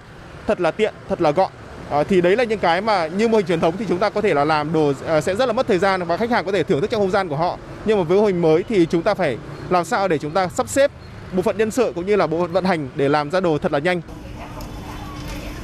thật 0.47 0.61
là 0.61 0.71
tiện, 0.71 0.93
thật 1.09 1.21
là 1.21 1.31
gọn 1.31 1.51
À, 1.89 2.03
thì 2.03 2.21
đấy 2.21 2.35
là 2.35 2.43
những 2.43 2.59
cái 2.59 2.81
mà 2.81 3.07
như 3.07 3.27
mô 3.27 3.37
hình 3.37 3.45
truyền 3.45 3.59
thống 3.59 3.73
thì 3.79 3.85
chúng 3.89 3.97
ta 3.97 4.09
có 4.09 4.21
thể 4.21 4.33
là 4.33 4.43
làm 4.43 4.73
đồ 4.73 4.93
à, 5.07 5.21
sẽ 5.21 5.35
rất 5.35 5.45
là 5.45 5.53
mất 5.53 5.67
thời 5.67 5.77
gian 5.77 6.03
và 6.03 6.17
khách 6.17 6.31
hàng 6.31 6.45
có 6.45 6.51
thể 6.51 6.63
thưởng 6.63 6.81
thức 6.81 6.89
trong 6.89 7.01
không 7.01 7.11
gian 7.11 7.29
của 7.29 7.35
họ. 7.35 7.57
Nhưng 7.85 7.97
mà 7.97 8.03
với 8.03 8.17
mô 8.17 8.25
hình 8.25 8.41
mới 8.41 8.63
thì 8.63 8.85
chúng 8.85 9.01
ta 9.01 9.13
phải 9.13 9.37
làm 9.69 9.85
sao 9.85 10.07
để 10.07 10.17
chúng 10.17 10.31
ta 10.31 10.47
sắp 10.47 10.69
xếp 10.69 10.91
bộ 11.33 11.41
phận 11.41 11.57
nhân 11.57 11.71
sự 11.71 11.91
cũng 11.95 12.05
như 12.05 12.15
là 12.15 12.27
bộ 12.27 12.41
phận 12.41 12.51
vận 12.51 12.65
hành 12.65 12.89
để 12.95 13.09
làm 13.09 13.31
ra 13.31 13.39
đồ 13.39 13.57
thật 13.57 13.71
là 13.71 13.79
nhanh. 13.79 14.01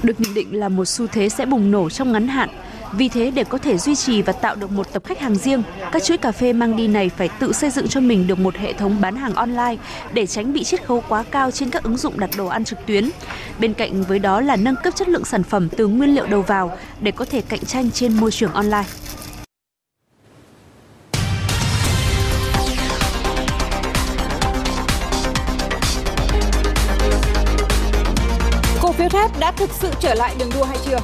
Được 0.04 0.20
nhận 0.20 0.34
định 0.34 0.60
là 0.60 0.70
một 0.70 0.86
xu 0.86 1.08
thế 1.08 1.30
sẽ 1.30 1.46
bùng 1.46 1.72
nổ 1.72 1.90
trong 1.90 2.12
ngắn 2.12 2.28
hạn. 2.28 2.50
Vì 2.94 3.10
thế 3.10 3.32
để 3.32 3.44
có 3.44 3.58
thể 3.58 3.78
duy 3.78 3.96
trì 3.96 4.22
và 4.22 4.34
tạo 4.34 4.56
được 4.56 4.72
một 4.72 4.94
tập 4.94 5.04
khách 5.06 5.20
hàng 5.20 5.36
riêng, 5.36 5.64
các 5.92 6.04
chuỗi 6.04 6.18
cà 6.18 6.32
phê 6.32 6.54
mang 6.54 6.76
đi 6.76 6.88
này 6.88 7.10
phải 7.18 7.30
tự 7.40 7.52
xây 7.52 7.70
dựng 7.70 7.88
cho 7.88 8.00
mình 8.00 8.28
được 8.28 8.40
một 8.40 8.56
hệ 8.56 8.74
thống 8.74 9.02
bán 9.02 9.16
hàng 9.16 9.34
online 9.36 9.76
để 10.14 10.26
tránh 10.26 10.54
bị 10.54 10.64
chiết 10.64 10.86
khấu 10.86 11.04
quá 11.10 11.24
cao 11.32 11.52
trên 11.52 11.70
các 11.70 11.84
ứng 11.84 11.98
dụng 11.98 12.20
đặt 12.20 12.30
đồ 12.38 12.48
ăn 12.48 12.66
trực 12.66 12.80
tuyến. 12.86 13.10
Bên 13.60 13.74
cạnh 13.74 14.04
với 14.04 14.20
đó 14.20 14.42
là 14.42 14.56
nâng 14.56 14.76
cấp 14.84 14.96
chất 14.96 15.10
lượng 15.10 15.26
sản 15.26 15.44
phẩm 15.44 15.70
từ 15.70 15.88
nguyên 15.88 16.16
liệu 16.16 16.26
đầu 16.26 16.42
vào 16.42 16.78
để 17.02 17.12
có 17.12 17.26
thể 17.26 17.42
cạnh 17.42 17.66
tranh 17.66 17.92
trên 17.92 18.14
môi 18.14 18.32
trường 18.32 18.54
online. 18.54 18.86
Thực 29.62 29.74
sự 29.74 29.92
trở 30.00 30.14
lại 30.14 30.36
đường 30.40 30.50
đua 30.54 30.64
hay 30.64 30.78
chưa? 30.86 30.98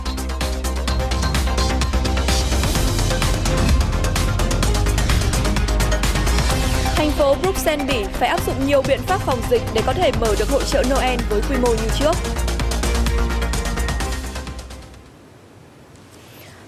Thành 6.96 7.12
phố 7.12 7.36
Bruxelles, 7.36 7.88
Bỉ 7.88 8.04
phải 8.14 8.30
áp 8.30 8.40
dụng 8.48 8.68
nhiều 8.68 8.82
biện 8.88 9.00
pháp 9.08 9.22
phòng 9.22 9.42
dịch 9.50 9.62
để 9.74 9.82
có 9.86 9.94
thể 9.94 10.12
mở 10.22 10.36
được 10.40 10.50
hội 10.50 10.64
trợ 10.72 10.84
Noel 10.90 11.20
với 11.30 11.42
quy 11.50 11.56
mô 11.62 11.70
như 11.70 11.90
trước. 12.00 12.14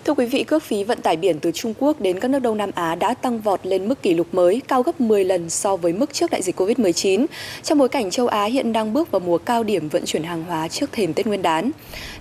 Thưa 0.10 0.16
quý 0.16 0.26
vị, 0.26 0.44
cước 0.44 0.64
phí 0.64 0.84
vận 0.84 1.02
tải 1.02 1.18
biển 1.18 1.40
từ 1.40 1.52
Trung 1.52 1.74
Quốc 1.80 2.02
đến 2.02 2.20
các 2.20 2.28
nước 2.28 2.40
Đông 2.40 2.58
Nam 2.58 2.72
Á 2.76 2.96
đã 2.96 3.14
tăng 3.14 3.40
vọt 3.40 3.60
lên 3.64 3.88
mức 3.88 4.02
kỷ 4.02 4.14
lục 4.14 4.28
mới, 4.32 4.62
cao 4.68 4.84
gấp 4.84 5.02
10 5.02 5.26
lần 5.26 5.50
so 5.50 5.76
với 5.76 5.94
mức 5.94 6.14
trước 6.14 6.32
đại 6.32 6.42
dịch 6.42 6.62
Covid-19, 6.62 7.26
trong 7.64 7.78
bối 7.78 7.90
cảnh 7.90 8.10
châu 8.12 8.28
Á 8.28 8.46
hiện 8.46 8.74
đang 8.74 8.94
bước 8.94 9.12
vào 9.12 9.20
mùa 9.20 9.38
cao 9.38 9.64
điểm 9.64 9.90
vận 9.90 10.06
chuyển 10.06 10.24
hàng 10.24 10.44
hóa 10.44 10.68
trước 10.68 10.92
thềm 10.92 11.14
Tết 11.14 11.28
Nguyên 11.28 11.42
đán. 11.42 11.72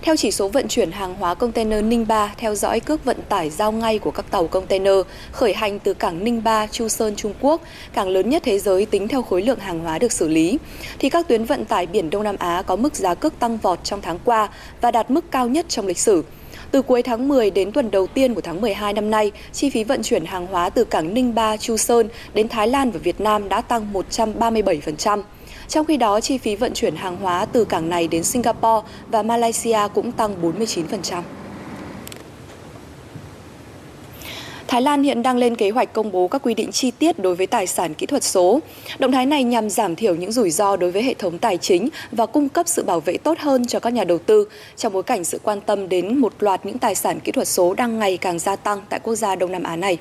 Theo 0.01 0.15
chỉ 0.15 0.31
số 0.31 0.47
vận 0.47 0.67
chuyển 0.67 0.91
hàng 0.91 1.15
hóa 1.15 1.33
container 1.33 1.83
Ninh 1.83 2.07
Ba 2.07 2.33
theo 2.37 2.55
dõi 2.55 2.79
cước 2.79 3.05
vận 3.05 3.17
tải 3.29 3.49
giao 3.49 3.71
ngay 3.71 3.99
của 3.99 4.11
các 4.11 4.31
tàu 4.31 4.47
container 4.47 4.95
khởi 5.31 5.53
hành 5.53 5.79
từ 5.79 5.93
cảng 5.93 6.23
Ninh 6.23 6.43
Ba, 6.43 6.67
Chu 6.67 6.87
Sơn, 6.87 7.15
Trung 7.15 7.33
Quốc, 7.41 7.61
cảng 7.93 8.07
lớn 8.07 8.29
nhất 8.29 8.43
thế 8.45 8.59
giới 8.59 8.85
tính 8.85 9.07
theo 9.07 9.21
khối 9.21 9.41
lượng 9.41 9.59
hàng 9.59 9.79
hóa 9.79 9.99
được 9.99 10.11
xử 10.11 10.27
lý, 10.27 10.57
thì 10.99 11.09
các 11.09 11.27
tuyến 11.27 11.43
vận 11.43 11.65
tải 11.65 11.85
biển 11.85 12.09
Đông 12.09 12.23
Nam 12.23 12.35
Á 12.39 12.63
có 12.67 12.75
mức 12.75 12.95
giá 12.95 13.15
cước 13.15 13.39
tăng 13.39 13.57
vọt 13.57 13.83
trong 13.83 14.01
tháng 14.01 14.19
qua 14.25 14.49
và 14.81 14.91
đạt 14.91 15.11
mức 15.11 15.31
cao 15.31 15.47
nhất 15.47 15.65
trong 15.69 15.87
lịch 15.87 15.99
sử. 15.99 16.23
Từ 16.71 16.81
cuối 16.81 17.03
tháng 17.03 17.27
10 17.27 17.49
đến 17.49 17.71
tuần 17.71 17.91
đầu 17.91 18.07
tiên 18.07 18.33
của 18.33 18.41
tháng 18.41 18.61
12 18.61 18.93
năm 18.93 19.11
nay, 19.11 19.31
chi 19.51 19.69
phí 19.69 19.83
vận 19.83 20.03
chuyển 20.03 20.25
hàng 20.25 20.47
hóa 20.47 20.69
từ 20.69 20.83
cảng 20.83 21.13
Ninh 21.13 21.35
Ba, 21.35 21.57
Chu 21.57 21.77
Sơn 21.77 22.09
đến 22.33 22.49
Thái 22.49 22.67
Lan 22.67 22.91
và 22.91 22.99
Việt 23.03 23.21
Nam 23.21 23.49
đã 23.49 23.61
tăng 23.61 23.93
137%. 23.93 25.21
Trong 25.67 25.85
khi 25.85 25.97
đó, 25.97 26.21
chi 26.21 26.37
phí 26.37 26.55
vận 26.55 26.73
chuyển 26.73 26.95
hàng 26.95 27.17
hóa 27.17 27.45
từ 27.45 27.65
cảng 27.65 27.89
này 27.89 28.07
đến 28.07 28.23
Singapore 28.23 28.87
và 29.07 29.23
Malaysia 29.23 29.79
cũng 29.93 30.11
tăng 30.11 30.35
49%. 30.41 31.21
Thái 34.69 34.81
Lan 34.81 35.03
hiện 35.03 35.23
đang 35.23 35.37
lên 35.37 35.55
kế 35.55 35.69
hoạch 35.69 35.93
công 35.93 36.11
bố 36.11 36.27
các 36.27 36.41
quy 36.43 36.53
định 36.53 36.71
chi 36.71 36.91
tiết 36.91 37.19
đối 37.19 37.35
với 37.35 37.47
tài 37.47 37.67
sản 37.67 37.93
kỹ 37.93 38.05
thuật 38.05 38.23
số. 38.23 38.59
Động 38.99 39.11
thái 39.11 39.25
này 39.25 39.43
nhằm 39.43 39.69
giảm 39.69 39.95
thiểu 39.95 40.15
những 40.15 40.31
rủi 40.31 40.51
ro 40.51 40.75
đối 40.75 40.91
với 40.91 41.03
hệ 41.03 41.13
thống 41.13 41.37
tài 41.37 41.57
chính 41.57 41.89
và 42.11 42.25
cung 42.25 42.49
cấp 42.49 42.67
sự 42.67 42.83
bảo 42.83 42.99
vệ 42.99 43.17
tốt 43.17 43.37
hơn 43.39 43.67
cho 43.67 43.79
các 43.79 43.93
nhà 43.93 44.03
đầu 44.03 44.17
tư 44.17 44.47
trong 44.77 44.93
bối 44.93 45.03
cảnh 45.03 45.23
sự 45.23 45.39
quan 45.43 45.61
tâm 45.61 45.89
đến 45.89 46.17
một 46.17 46.33
loạt 46.39 46.65
những 46.65 46.77
tài 46.77 46.95
sản 46.95 47.19
kỹ 47.19 47.31
thuật 47.31 47.47
số 47.47 47.73
đang 47.73 47.99
ngày 47.99 48.17
càng 48.17 48.39
gia 48.39 48.55
tăng 48.55 48.81
tại 48.89 48.99
quốc 49.03 49.15
gia 49.15 49.35
Đông 49.35 49.51
Nam 49.51 49.63
Á 49.63 49.75
này. 49.75 49.97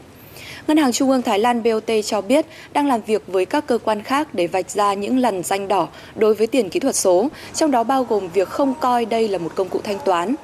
Ngân 0.66 0.76
hàng 0.76 0.92
Trung 0.92 1.10
ương 1.10 1.22
Thái 1.22 1.38
Lan 1.38 1.62
BOT 1.62 1.90
cho 2.04 2.20
biết 2.20 2.46
đang 2.72 2.86
làm 2.86 3.00
việc 3.06 3.22
với 3.26 3.44
các 3.44 3.66
cơ 3.66 3.78
quan 3.78 4.02
khác 4.02 4.34
để 4.34 4.46
vạch 4.46 4.70
ra 4.70 4.94
những 4.94 5.18
lần 5.18 5.42
danh 5.42 5.68
đỏ 5.68 5.88
đối 6.14 6.34
với 6.34 6.46
tiền 6.46 6.68
kỹ 6.70 6.80
thuật 6.80 6.94
số, 6.94 7.28
trong 7.54 7.70
đó 7.70 7.82
bao 7.82 8.04
gồm 8.04 8.28
việc 8.28 8.48
không 8.48 8.74
coi 8.80 9.04
đây 9.04 9.28
là 9.28 9.38
một 9.38 9.52
công 9.54 9.68
cụ 9.68 9.80
thanh 9.84 9.98
toán. 10.04 10.34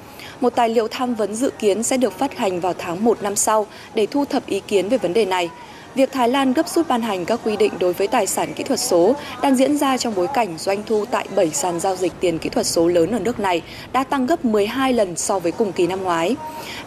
Một 0.41 0.55
tài 0.55 0.69
liệu 0.69 0.87
tham 0.87 1.15
vấn 1.15 1.35
dự 1.35 1.49
kiến 1.59 1.83
sẽ 1.83 1.97
được 1.97 2.19
phát 2.19 2.37
hành 2.37 2.59
vào 2.59 2.73
tháng 2.77 3.03
1 3.03 3.23
năm 3.23 3.35
sau 3.35 3.67
để 3.95 4.05
thu 4.05 4.25
thập 4.25 4.45
ý 4.45 4.59
kiến 4.59 4.89
về 4.89 4.97
vấn 4.97 5.13
đề 5.13 5.25
này. 5.25 5.49
Việc 5.95 6.11
Thái 6.11 6.29
Lan 6.29 6.53
gấp 6.53 6.67
rút 6.67 6.87
ban 6.87 7.01
hành 7.01 7.25
các 7.25 7.39
quy 7.43 7.57
định 7.57 7.73
đối 7.79 7.93
với 7.93 8.07
tài 8.07 8.27
sản 8.27 8.53
kỹ 8.53 8.63
thuật 8.63 8.79
số 8.79 9.15
đang 9.41 9.55
diễn 9.55 9.77
ra 9.77 9.97
trong 9.97 10.15
bối 10.15 10.27
cảnh 10.33 10.57
doanh 10.57 10.83
thu 10.85 11.05
tại 11.11 11.27
7 11.35 11.49
sàn 11.49 11.79
giao 11.79 11.95
dịch 11.95 12.11
tiền 12.19 12.39
kỹ 12.39 12.49
thuật 12.49 12.65
số 12.65 12.87
lớn 12.87 13.11
ở 13.11 13.19
nước 13.19 13.39
này 13.39 13.61
đã 13.93 14.03
tăng 14.03 14.27
gấp 14.27 14.45
12 14.45 14.93
lần 14.93 15.15
so 15.15 15.39
với 15.39 15.51
cùng 15.51 15.71
kỳ 15.71 15.87
năm 15.87 16.03
ngoái. 16.03 16.35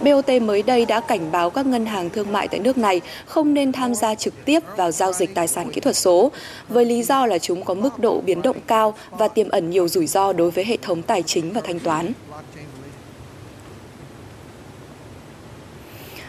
BOT 0.00 0.28
mới 0.42 0.62
đây 0.62 0.84
đã 0.84 1.00
cảnh 1.00 1.32
báo 1.32 1.50
các 1.50 1.66
ngân 1.66 1.86
hàng 1.86 2.10
thương 2.10 2.32
mại 2.32 2.48
tại 2.48 2.60
nước 2.60 2.78
này 2.78 3.00
không 3.26 3.54
nên 3.54 3.72
tham 3.72 3.94
gia 3.94 4.14
trực 4.14 4.44
tiếp 4.44 4.60
vào 4.76 4.90
giao 4.90 5.12
dịch 5.12 5.34
tài 5.34 5.48
sản 5.48 5.72
kỹ 5.72 5.80
thuật 5.80 5.96
số, 5.96 6.30
với 6.68 6.84
lý 6.84 7.02
do 7.02 7.26
là 7.26 7.38
chúng 7.38 7.64
có 7.64 7.74
mức 7.74 7.98
độ 7.98 8.20
biến 8.20 8.42
động 8.42 8.56
cao 8.66 8.94
và 9.10 9.28
tiềm 9.28 9.48
ẩn 9.48 9.70
nhiều 9.70 9.88
rủi 9.88 10.06
ro 10.06 10.32
đối 10.32 10.50
với 10.50 10.64
hệ 10.64 10.76
thống 10.82 11.02
tài 11.02 11.22
chính 11.22 11.52
và 11.52 11.60
thanh 11.64 11.78
toán. 11.78 12.12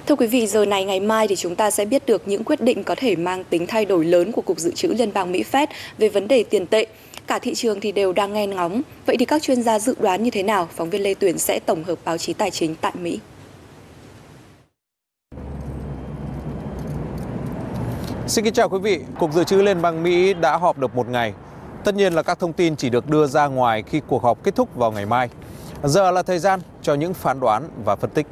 Thưa 0.10 0.16
quý 0.16 0.28
vị, 0.28 0.48
giờ 0.48 0.66
này 0.66 0.86
ngày 0.86 1.00
mai 1.00 1.28
thì 1.28 1.36
chúng 1.36 1.56
ta 1.56 1.72
sẽ 1.72 1.86
biết 1.86 2.06
được 2.06 2.28
những 2.28 2.44
quyết 2.44 2.62
định 2.62 2.84
có 2.84 2.96
thể 2.98 3.16
mang 3.16 3.44
tính 3.44 3.68
thay 3.68 3.86
đổi 3.86 4.06
lớn 4.06 4.32
của 4.32 4.42
Cục 4.42 4.60
Dự 4.60 4.72
trữ 4.72 4.88
Liên 4.88 5.14
bang 5.14 5.32
Mỹ 5.32 5.44
Fed 5.52 5.68
về 5.98 6.10
vấn 6.10 6.28
đề 6.28 6.44
tiền 6.44 6.66
tệ. 6.66 6.86
Cả 7.28 7.40
thị 7.40 7.56
trường 7.56 7.80
thì 7.80 7.92
đều 7.92 8.14
đang 8.14 8.34
nghe 8.34 8.48
ngóng. 8.48 8.82
Vậy 9.06 9.18
thì 9.20 9.26
các 9.26 9.42
chuyên 9.42 9.64
gia 9.64 9.80
dự 9.80 9.96
đoán 10.00 10.24
như 10.24 10.30
thế 10.32 10.44
nào? 10.44 10.68
Phóng 10.76 10.90
viên 10.90 11.04
Lê 11.04 11.14
Tuyển 11.14 11.38
sẽ 11.38 11.60
tổng 11.60 11.84
hợp 11.84 12.00
báo 12.06 12.18
chí 12.18 12.34
tài 12.34 12.52
chính 12.52 12.76
tại 12.82 12.94
Mỹ. 13.02 13.20
Xin 18.28 18.46
kính 18.46 18.54
chào 18.54 18.70
quý 18.70 18.80
vị. 18.80 19.00
Cục 19.20 19.34
Dự 19.34 19.44
trữ 19.44 19.62
Liên 19.62 19.82
bang 19.82 20.04
Mỹ 20.04 20.34
đã 20.34 20.58
họp 20.58 20.78
được 20.78 20.96
một 20.96 21.10
ngày. 21.10 21.34
Tất 21.84 21.96
nhiên 21.96 22.14
là 22.14 22.24
các 22.24 22.40
thông 22.40 22.54
tin 22.54 22.76
chỉ 22.76 22.90
được 22.90 23.10
đưa 23.10 23.28
ra 23.28 23.48
ngoài 23.48 23.84
khi 23.88 24.02
cuộc 24.08 24.24
họp 24.24 24.44
kết 24.44 24.56
thúc 24.56 24.76
vào 24.76 24.92
ngày 24.92 25.06
mai. 25.06 25.30
Giờ 25.84 26.12
là 26.12 26.24
thời 26.24 26.40
gian 26.40 26.60
cho 26.82 26.94
những 26.94 27.14
phán 27.14 27.40
đoán 27.40 27.70
và 27.86 27.96
phân 27.96 28.10
tích. 28.10 28.26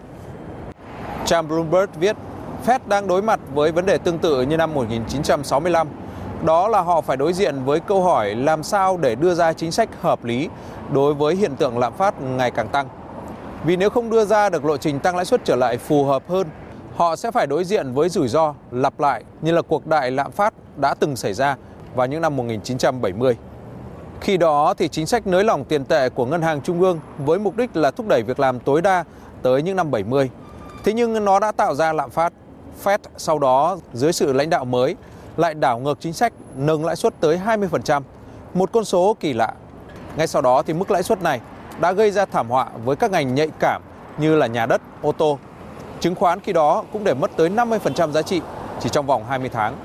Trang 1.28 1.48
Bloomberg 1.48 1.90
viết, 2.00 2.16
Fed 2.66 2.80
đang 2.86 3.08
đối 3.08 3.22
mặt 3.22 3.40
với 3.54 3.72
vấn 3.72 3.86
đề 3.86 3.98
tương 3.98 4.18
tự 4.18 4.42
như 4.42 4.58
năm 4.58 4.74
1965. 4.74 5.88
Đó 6.46 6.68
là 6.68 6.82
họ 6.82 7.02
phải 7.02 7.18
đối 7.18 7.34
diện 7.34 7.64
với 7.66 7.80
câu 7.80 8.04
hỏi 8.04 8.36
làm 8.36 8.64
sao 8.64 8.98
để 8.98 9.16
đưa 9.16 9.34
ra 9.34 9.54
chính 9.54 9.72
sách 9.72 9.90
hợp 10.02 10.26
lý 10.26 10.50
đối 10.94 11.14
với 11.14 11.36
hiện 11.36 11.56
tượng 11.56 11.78
lạm 11.78 11.94
phát 11.94 12.22
ngày 12.22 12.52
càng 12.52 12.68
tăng. 12.68 12.88
Vì 13.66 13.76
nếu 13.76 13.90
không 13.90 14.10
đưa 14.10 14.26
ra 14.26 14.50
được 14.50 14.66
lộ 14.66 14.78
trình 14.78 15.00
tăng 15.00 15.16
lãi 15.16 15.26
suất 15.26 15.46
trở 15.46 15.56
lại 15.56 15.78
phù 15.78 16.04
hợp 16.04 16.24
hơn, 16.30 16.48
họ 16.96 17.16
sẽ 17.16 17.32
phải 17.32 17.48
đối 17.48 17.64
diện 17.64 17.94
với 17.94 18.10
rủi 18.10 18.28
ro 18.28 18.54
lặp 18.72 19.00
lại 19.00 19.24
như 19.42 19.52
là 19.52 19.62
cuộc 19.62 19.88
đại 19.88 20.12
lạm 20.12 20.32
phát 20.32 20.54
đã 20.78 20.94
từng 20.94 21.16
xảy 21.16 21.34
ra 21.34 21.56
vào 21.96 22.08
những 22.08 22.22
năm 22.22 22.36
1970. 22.36 23.38
Khi 24.22 24.38
đó 24.38 24.74
thì 24.78 24.88
chính 24.88 25.06
sách 25.06 25.28
nới 25.28 25.44
lỏng 25.44 25.64
tiền 25.64 25.86
tệ 25.86 26.10
của 26.10 26.26
ngân 26.26 26.42
hàng 26.42 26.62
trung 26.62 26.82
ương 26.82 27.00
với 27.18 27.40
mục 27.40 27.58
đích 27.58 27.76
là 27.76 27.92
thúc 27.92 28.08
đẩy 28.08 28.24
việc 28.24 28.40
làm 28.40 28.60
tối 28.60 28.82
đa 28.82 29.04
tới 29.42 29.62
những 29.62 29.76
năm 29.76 29.92
70 29.92 30.30
Thế 30.84 30.94
nhưng 30.94 31.26
nó 31.26 31.40
đã 31.40 31.52
tạo 31.52 31.76
ra 31.76 31.94
lạm 31.94 32.10
phát. 32.10 32.34
Fed 32.84 32.98
sau 33.18 33.40
đó 33.40 33.78
dưới 33.94 34.14
sự 34.14 34.34
lãnh 34.34 34.50
đạo 34.50 34.66
mới 34.66 34.96
lại 35.38 35.54
đảo 35.54 35.80
ngược 35.80 35.98
chính 36.00 36.14
sách 36.14 36.34
nâng 36.56 36.86
lãi 36.86 36.96
suất 36.96 37.14
tới 37.20 37.40
20%, 37.46 38.02
một 38.54 38.72
con 38.72 38.86
số 38.86 39.16
kỳ 39.20 39.34
lạ. 39.34 39.54
Ngay 40.18 40.28
sau 40.28 40.42
đó 40.42 40.62
thì 40.62 40.74
mức 40.74 40.92
lãi 40.92 41.04
suất 41.04 41.22
này 41.22 41.42
đã 41.80 41.92
gây 41.92 42.12
ra 42.12 42.26
thảm 42.26 42.50
họa 42.50 42.68
với 42.86 42.96
các 42.96 43.12
ngành 43.12 43.36
nhạy 43.36 43.50
cảm 43.60 43.82
như 44.18 44.36
là 44.36 44.48
nhà 44.48 44.66
đất, 44.66 44.82
ô 45.02 45.12
tô. 45.12 45.38
Chứng 46.00 46.16
khoán 46.16 46.40
khi 46.40 46.54
đó 46.54 46.84
cũng 46.94 47.04
để 47.04 47.14
mất 47.14 47.32
tới 47.38 47.50
50% 47.50 48.12
giá 48.12 48.22
trị 48.22 48.42
chỉ 48.80 48.90
trong 48.90 49.06
vòng 49.06 49.26
20 49.30 49.50
tháng. 49.54 49.76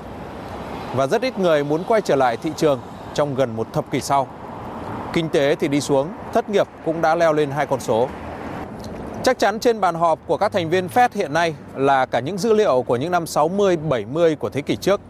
Và 0.95 1.07
rất 1.07 1.21
ít 1.21 1.39
người 1.39 1.63
muốn 1.63 1.83
quay 1.87 2.01
trở 2.01 2.15
lại 2.15 2.37
thị 2.37 2.51
trường 2.57 2.79
trong 3.13 3.35
gần 3.35 3.55
một 3.55 3.73
thập 3.73 3.91
kỷ 3.91 4.01
sau. 4.01 4.27
Kinh 5.13 5.29
tế 5.29 5.55
thì 5.55 5.67
đi 5.67 5.81
xuống, 5.81 6.07
thất 6.33 6.49
nghiệp 6.49 6.67
cũng 6.85 7.01
đã 7.01 7.15
leo 7.15 7.33
lên 7.33 7.51
hai 7.51 7.65
con 7.65 7.79
số. 7.79 8.07
Chắc 9.23 9.39
chắn 9.39 9.59
trên 9.59 9.81
bàn 9.81 9.95
họp 9.95 10.19
của 10.27 10.37
các 10.37 10.51
thành 10.51 10.69
viên 10.69 10.87
Fed 10.87 11.09
hiện 11.13 11.33
nay 11.33 11.55
là 11.75 12.05
cả 12.05 12.19
những 12.19 12.37
dữ 12.37 12.53
liệu 12.53 12.81
của 12.87 12.95
những 12.95 13.11
năm 13.11 13.27
60, 13.27 13.77
70 13.77 14.35
của 14.35 14.49
thế 14.49 14.61
kỷ 14.61 14.75
trước. 14.75 15.01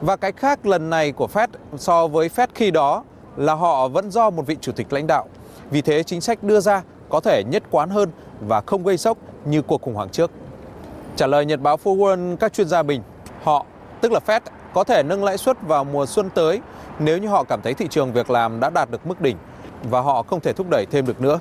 Và 0.00 0.16
cái 0.16 0.32
khác 0.32 0.66
lần 0.66 0.90
này 0.90 1.12
của 1.12 1.28
Fed 1.32 1.48
so 1.76 2.06
với 2.06 2.28
Fed 2.28 2.46
khi 2.54 2.70
đó 2.70 3.04
là 3.36 3.54
họ 3.54 3.88
vẫn 3.88 4.10
do 4.10 4.30
một 4.30 4.46
vị 4.46 4.56
chủ 4.60 4.72
tịch 4.72 4.92
lãnh 4.92 5.06
đạo. 5.06 5.26
Vì 5.70 5.82
thế 5.82 6.02
chính 6.02 6.20
sách 6.20 6.42
đưa 6.42 6.60
ra 6.60 6.82
có 7.08 7.20
thể 7.20 7.44
nhất 7.44 7.62
quán 7.70 7.90
hơn 7.90 8.10
và 8.40 8.60
không 8.60 8.84
gây 8.84 8.98
sốc 8.98 9.18
như 9.44 9.62
cuộc 9.62 9.82
khủng 9.82 9.94
hoảng 9.94 10.08
trước. 10.08 10.30
Trả 11.16 11.26
lời 11.26 11.44
Nhật 11.44 11.60
báo 11.60 11.76
Forward 11.84 12.36
các 12.36 12.52
chuyên 12.52 12.68
gia 12.68 12.82
bình, 12.82 13.02
họ, 13.42 13.66
tức 14.00 14.12
là 14.12 14.20
Fed, 14.26 14.40
có 14.74 14.84
thể 14.84 15.02
nâng 15.02 15.24
lãi 15.24 15.38
suất 15.38 15.62
vào 15.62 15.84
mùa 15.84 16.06
xuân 16.06 16.30
tới 16.34 16.60
nếu 16.98 17.18
như 17.18 17.28
họ 17.28 17.44
cảm 17.44 17.62
thấy 17.62 17.74
thị 17.74 17.86
trường 17.90 18.12
việc 18.12 18.30
làm 18.30 18.60
đã 18.60 18.70
đạt 18.70 18.90
được 18.90 19.06
mức 19.06 19.20
đỉnh 19.20 19.36
và 19.82 20.00
họ 20.00 20.22
không 20.22 20.40
thể 20.40 20.52
thúc 20.52 20.66
đẩy 20.70 20.86
thêm 20.90 21.06
được 21.06 21.20
nữa. 21.20 21.40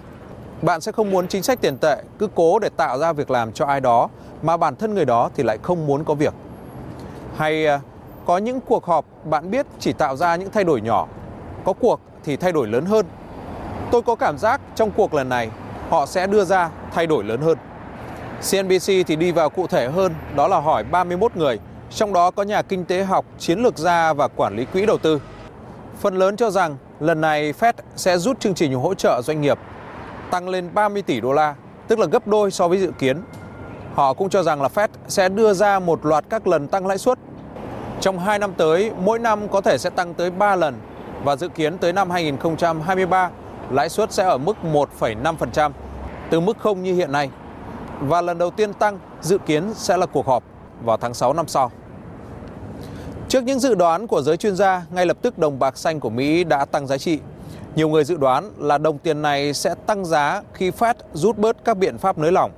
Bạn 0.61 0.81
sẽ 0.81 0.91
không 0.91 1.11
muốn 1.11 1.27
chính 1.27 1.43
sách 1.43 1.61
tiền 1.61 1.77
tệ 1.77 1.97
cứ 2.19 2.27
cố 2.35 2.59
để 2.59 2.69
tạo 2.77 2.99
ra 2.99 3.13
việc 3.13 3.31
làm 3.31 3.51
cho 3.51 3.65
ai 3.65 3.81
đó 3.81 4.09
mà 4.41 4.57
bản 4.57 4.75
thân 4.75 4.95
người 4.95 5.05
đó 5.05 5.29
thì 5.35 5.43
lại 5.43 5.57
không 5.61 5.87
muốn 5.87 6.03
có 6.03 6.13
việc. 6.13 6.33
Hay 7.37 7.65
à, 7.65 7.79
có 8.25 8.37
những 8.37 8.61
cuộc 8.61 8.85
họp 8.85 9.05
bạn 9.25 9.51
biết 9.51 9.65
chỉ 9.79 9.93
tạo 9.93 10.15
ra 10.15 10.35
những 10.35 10.49
thay 10.51 10.63
đổi 10.63 10.81
nhỏ, 10.81 11.07
có 11.65 11.73
cuộc 11.73 11.99
thì 12.23 12.37
thay 12.37 12.51
đổi 12.51 12.67
lớn 12.67 12.85
hơn. 12.85 13.05
Tôi 13.91 14.01
có 14.01 14.15
cảm 14.15 14.37
giác 14.37 14.61
trong 14.75 14.91
cuộc 14.91 15.13
lần 15.13 15.29
này 15.29 15.49
họ 15.89 16.05
sẽ 16.05 16.27
đưa 16.27 16.43
ra 16.43 16.69
thay 16.91 17.07
đổi 17.07 17.23
lớn 17.23 17.41
hơn. 17.41 17.57
CNBC 18.51 19.07
thì 19.07 19.15
đi 19.15 19.31
vào 19.31 19.49
cụ 19.49 19.67
thể 19.67 19.89
hơn, 19.89 20.13
đó 20.35 20.47
là 20.47 20.59
hỏi 20.59 20.83
31 20.83 21.35
người, 21.35 21.59
trong 21.89 22.13
đó 22.13 22.31
có 22.31 22.43
nhà 22.43 22.61
kinh 22.61 22.85
tế 22.85 23.03
học, 23.03 23.25
chiến 23.39 23.59
lược 23.59 23.77
gia 23.77 24.13
và 24.13 24.27
quản 24.27 24.55
lý 24.55 24.65
quỹ 24.65 24.85
đầu 24.85 24.97
tư. 24.97 25.21
Phần 25.99 26.15
lớn 26.15 26.35
cho 26.35 26.51
rằng 26.51 26.77
lần 26.99 27.21
này 27.21 27.53
Fed 27.59 27.73
sẽ 27.95 28.17
rút 28.17 28.39
chương 28.39 28.53
trình 28.53 28.73
hỗ 28.73 28.93
trợ 28.93 29.21
doanh 29.23 29.41
nghiệp 29.41 29.59
tăng 30.31 30.49
lên 30.49 30.69
30 30.73 31.01
tỷ 31.01 31.21
đô 31.21 31.33
la, 31.33 31.55
tức 31.87 31.99
là 31.99 32.05
gấp 32.05 32.27
đôi 32.27 32.51
so 32.51 32.67
với 32.67 32.79
dự 32.79 32.91
kiến. 32.99 33.21
Họ 33.93 34.13
cũng 34.13 34.29
cho 34.29 34.43
rằng 34.43 34.61
là 34.61 34.69
Fed 34.75 34.87
sẽ 35.07 35.29
đưa 35.29 35.53
ra 35.53 35.79
một 35.79 36.05
loạt 36.05 36.25
các 36.29 36.47
lần 36.47 36.67
tăng 36.67 36.87
lãi 36.87 36.97
suất. 36.97 37.19
Trong 38.01 38.19
2 38.19 38.39
năm 38.39 38.53
tới, 38.57 38.91
mỗi 38.99 39.19
năm 39.19 39.47
có 39.47 39.61
thể 39.61 39.77
sẽ 39.77 39.89
tăng 39.89 40.13
tới 40.13 40.31
3 40.31 40.55
lần 40.55 40.75
và 41.23 41.35
dự 41.35 41.47
kiến 41.47 41.77
tới 41.77 41.93
năm 41.93 42.09
2023, 42.09 43.29
lãi 43.71 43.89
suất 43.89 44.13
sẽ 44.13 44.23
ở 44.23 44.37
mức 44.37 44.57
1,5%, 44.63 45.71
từ 46.29 46.39
mức 46.39 46.57
không 46.59 46.83
như 46.83 46.95
hiện 46.95 47.11
nay. 47.11 47.29
Và 48.01 48.21
lần 48.21 48.37
đầu 48.37 48.51
tiên 48.51 48.73
tăng 48.73 48.99
dự 49.21 49.37
kiến 49.37 49.73
sẽ 49.73 49.97
là 49.97 50.05
cuộc 50.05 50.27
họp 50.27 50.43
vào 50.83 50.97
tháng 50.97 51.13
6 51.13 51.33
năm 51.33 51.47
sau. 51.47 51.71
Trước 53.27 53.43
những 53.43 53.59
dự 53.59 53.75
đoán 53.75 54.07
của 54.07 54.21
giới 54.21 54.37
chuyên 54.37 54.55
gia, 54.55 54.81
ngay 54.89 55.05
lập 55.05 55.17
tức 55.21 55.37
đồng 55.37 55.59
bạc 55.59 55.77
xanh 55.77 55.99
của 55.99 56.09
Mỹ 56.09 56.43
đã 56.43 56.65
tăng 56.65 56.87
giá 56.87 56.97
trị. 56.97 57.19
Nhiều 57.75 57.89
người 57.89 58.03
dự 58.03 58.17
đoán 58.17 58.51
là 58.57 58.77
đồng 58.77 58.97
tiền 58.97 59.21
này 59.21 59.53
sẽ 59.53 59.75
tăng 59.85 60.05
giá 60.05 60.41
khi 60.53 60.69
Fed 60.69 60.93
rút 61.13 61.37
bớt 61.37 61.65
các 61.65 61.77
biện 61.77 61.97
pháp 61.97 62.17
nới 62.17 62.31
lỏng. 62.31 62.51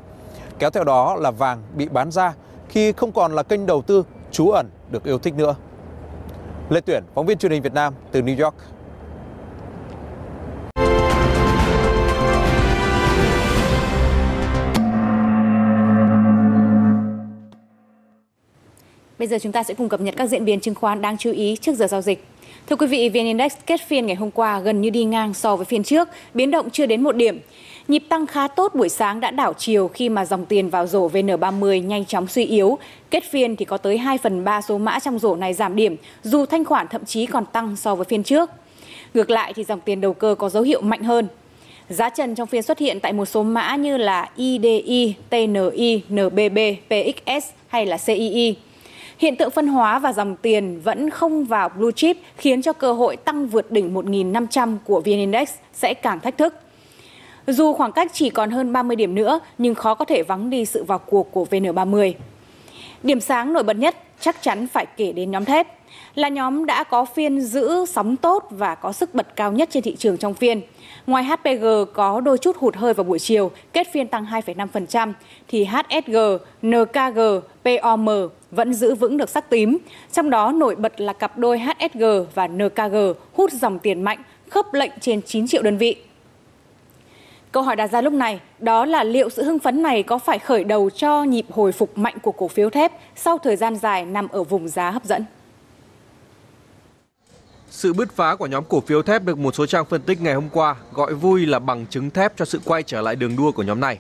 Kéo 0.60 0.70
theo 0.70 0.84
đó 0.84 1.16
là 1.16 1.32
vàng 1.32 1.64
bị 1.76 1.90
bán 1.90 2.12
ra 2.12 2.34
khi 2.70 2.92
không 2.92 3.12
còn 3.12 3.34
là 3.34 3.44
kênh 3.44 3.66
đầu 3.66 3.82
tư 3.82 4.04
trú 4.32 4.50
ẩn 4.50 4.70
được 4.92 5.04
yêu 5.04 5.20
thích 5.20 5.34
nữa. 5.34 5.56
Lê 6.70 6.82
Tuyển, 6.82 7.04
phóng 7.14 7.26
viên 7.26 7.38
truyền 7.38 7.52
hình 7.52 7.62
Việt 7.62 7.74
Nam 7.74 7.94
từ 8.12 8.22
New 8.22 8.44
York. 8.44 8.56
Bây 19.20 19.28
giờ 19.28 19.38
chúng 19.42 19.52
ta 19.52 19.64
sẽ 19.64 19.74
cùng 19.74 19.90
cập 19.90 20.02
nhật 20.02 20.14
các 20.18 20.30
diễn 20.30 20.46
biến 20.46 20.60
chứng 20.60 20.76
khoán 20.76 21.02
đáng 21.02 21.18
chú 21.18 21.32
ý 21.32 21.56
trước 21.62 21.76
giờ 21.76 21.88
giao 21.88 22.02
dịch. 22.02 22.26
Thưa 22.70 22.76
quý 22.76 22.88
vị, 22.88 23.10
VN 23.10 23.26
Index 23.26 23.54
kết 23.66 23.82
phiên 23.88 24.06
ngày 24.06 24.16
hôm 24.16 24.32
qua 24.32 24.60
gần 24.60 24.82
như 24.82 24.90
đi 24.90 25.04
ngang 25.04 25.34
so 25.34 25.56
với 25.56 25.66
phiên 25.66 25.84
trước, 25.84 26.10
biến 26.34 26.52
động 26.52 26.70
chưa 26.70 26.86
đến 26.86 27.04
một 27.04 27.16
điểm. 27.16 27.40
Nhịp 27.88 28.04
tăng 28.10 28.28
khá 28.28 28.48
tốt 28.48 28.76
buổi 28.76 28.90
sáng 28.90 29.20
đã 29.20 29.32
đảo 29.32 29.54
chiều 29.58 29.88
khi 29.88 30.10
mà 30.10 30.26
dòng 30.26 30.46
tiền 30.46 30.70
vào 30.70 30.88
rổ 30.88 31.10
VN30 31.10 31.86
nhanh 31.86 32.06
chóng 32.06 32.28
suy 32.28 32.46
yếu. 32.46 32.78
Kết 33.10 33.24
phiên 33.32 33.56
thì 33.56 33.66
có 33.66 33.78
tới 33.78 33.98
2 33.98 34.18
phần 34.18 34.44
3 34.44 34.62
số 34.62 34.78
mã 34.78 35.00
trong 35.00 35.20
rổ 35.20 35.36
này 35.36 35.54
giảm 35.54 35.76
điểm, 35.76 35.96
dù 36.24 36.46
thanh 36.46 36.66
khoản 36.66 36.88
thậm 36.88 37.06
chí 37.06 37.26
còn 37.26 37.46
tăng 37.46 37.76
so 37.76 37.96
với 37.96 38.06
phiên 38.06 38.24
trước. 38.24 38.50
Ngược 39.14 39.30
lại 39.30 39.54
thì 39.54 39.64
dòng 39.64 39.80
tiền 39.80 40.02
đầu 40.02 40.14
cơ 40.14 40.36
có 40.40 40.50
dấu 40.50 40.64
hiệu 40.64 40.82
mạnh 40.82 41.04
hơn. 41.04 41.28
Giá 41.90 42.10
trần 42.10 42.36
trong 42.36 42.48
phiên 42.48 42.64
xuất 42.64 42.80
hiện 42.80 43.00
tại 43.00 43.14
một 43.14 43.26
số 43.26 43.44
mã 43.44 43.76
như 43.76 43.98
là 43.98 44.30
IDI, 44.36 45.14
TNI, 45.30 46.02
NBB, 46.10 46.58
PXS 46.88 47.50
hay 47.68 47.86
là 47.86 47.98
CII. 47.98 48.56
Hiện 49.22 49.36
tượng 49.36 49.52
phân 49.52 49.68
hóa 49.68 50.00
và 50.00 50.14
dòng 50.14 50.36
tiền 50.36 50.82
vẫn 50.84 51.10
không 51.10 51.46
vào 51.46 51.70
blue 51.70 51.92
chip 51.92 52.18
khiến 52.38 52.62
cho 52.62 52.74
cơ 52.74 52.94
hội 52.94 53.18
tăng 53.18 53.48
vượt 53.48 53.72
đỉnh 53.72 53.94
1.500 53.94 54.78
của 54.86 55.00
VN 55.02 55.06
Index 55.06 55.50
sẽ 55.74 55.94
càng 55.94 56.20
thách 56.20 56.38
thức. 56.38 56.56
Dù 57.48 57.74
khoảng 57.74 57.92
cách 57.92 58.12
chỉ 58.14 58.30
còn 58.30 58.52
hơn 58.52 58.74
30 58.74 58.96
điểm 58.96 59.16
nữa, 59.16 59.40
nhưng 59.58 59.76
khó 59.76 59.94
có 59.94 60.06
thể 60.06 60.24
vắng 60.24 60.50
đi 60.50 60.66
sự 60.66 60.84
vào 60.84 61.00
cuộc 61.00 61.32
của 61.32 61.46
VN30. 61.52 62.14
Điểm 63.04 63.20
sáng 63.20 63.54
nổi 63.54 63.64
bật 63.64 63.74
nhất 63.74 63.96
chắc 64.20 64.42
chắn 64.42 64.68
phải 64.68 64.86
kể 64.86 65.12
đến 65.12 65.32
nhóm 65.32 65.46
thép. 65.46 65.68
Là 66.16 66.28
nhóm 66.28 66.66
đã 66.66 66.84
có 66.84 67.06
phiên 67.06 67.42
giữ 67.42 67.86
sóng 67.86 68.18
tốt 68.18 68.48
và 68.50 68.76
có 68.76 68.94
sức 68.94 69.16
bật 69.16 69.36
cao 69.36 69.52
nhất 69.52 69.70
trên 69.72 69.84
thị 69.84 69.96
trường 69.96 70.18
trong 70.18 70.34
phiên. 70.34 70.62
Ngoài 71.08 71.24
HPG 71.24 71.66
có 71.94 72.22
đôi 72.22 72.38
chút 72.38 72.58
hụt 72.58 72.76
hơi 72.76 72.94
vào 72.94 73.04
buổi 73.04 73.20
chiều, 73.20 73.52
kết 73.74 73.88
phiên 73.94 74.08
tăng 74.08 74.26
2,5%, 74.26 75.14
thì 75.48 75.66
HSG, 75.66 76.18
NKG, 76.62 77.20
POM 77.64 78.08
vẫn 78.52 78.74
giữ 78.74 78.96
vững 78.96 79.18
được 79.18 79.30
sắc 79.30 79.50
tím. 79.50 79.78
Trong 80.12 80.30
đó 80.30 80.52
nổi 80.52 80.76
bật 80.76 81.02
là 81.02 81.14
cặp 81.14 81.38
đôi 81.38 81.60
HSG 81.60 82.04
và 82.34 82.48
NKG 82.48 82.96
hút 83.34 83.52
dòng 83.52 83.80
tiền 83.80 84.02
mạnh, 84.02 84.24
khớp 84.50 84.74
lệnh 84.74 84.92
trên 85.02 85.22
9 85.22 85.48
triệu 85.48 85.62
đơn 85.62 85.78
vị. 85.78 85.96
Câu 87.52 87.64
hỏi 87.64 87.76
đặt 87.76 87.88
ra 87.88 88.02
lúc 88.02 88.14
này 88.14 88.40
đó 88.60 88.86
là 88.86 89.04
liệu 89.04 89.30
sự 89.30 89.44
hưng 89.44 89.60
phấn 89.60 89.82
này 89.82 90.04
có 90.04 90.18
phải 90.18 90.40
khởi 90.40 90.64
đầu 90.64 90.90
cho 90.90 91.24
nhịp 91.24 91.46
hồi 91.50 91.72
phục 91.72 91.98
mạnh 91.98 92.18
của 92.22 92.32
cổ 92.32 92.48
phiếu 92.48 92.70
thép 92.70 92.92
sau 93.16 93.38
thời 93.38 93.56
gian 93.56 93.76
dài 93.76 94.06
nằm 94.06 94.28
ở 94.28 94.44
vùng 94.44 94.68
giá 94.68 94.92
hấp 94.92 95.06
dẫn? 95.06 95.26
Sự 97.70 97.94
bứt 97.94 98.12
phá 98.16 98.36
của 98.36 98.48
nhóm 98.48 98.64
cổ 98.70 98.82
phiếu 98.82 99.02
thép 99.02 99.24
được 99.24 99.38
một 99.38 99.56
số 99.56 99.66
trang 99.66 99.86
phân 99.86 100.02
tích 100.02 100.22
ngày 100.22 100.34
hôm 100.34 100.50
qua 100.52 100.76
gọi 100.94 101.14
vui 101.14 101.46
là 101.46 101.60
bằng 101.60 101.86
chứng 101.90 102.10
thép 102.10 102.38
cho 102.38 102.46
sự 102.46 102.60
quay 102.66 102.84
trở 102.84 103.02
lại 103.02 103.16
đường 103.16 103.36
đua 103.36 103.52
của 103.52 103.64
nhóm 103.64 103.80
này. 103.80 104.00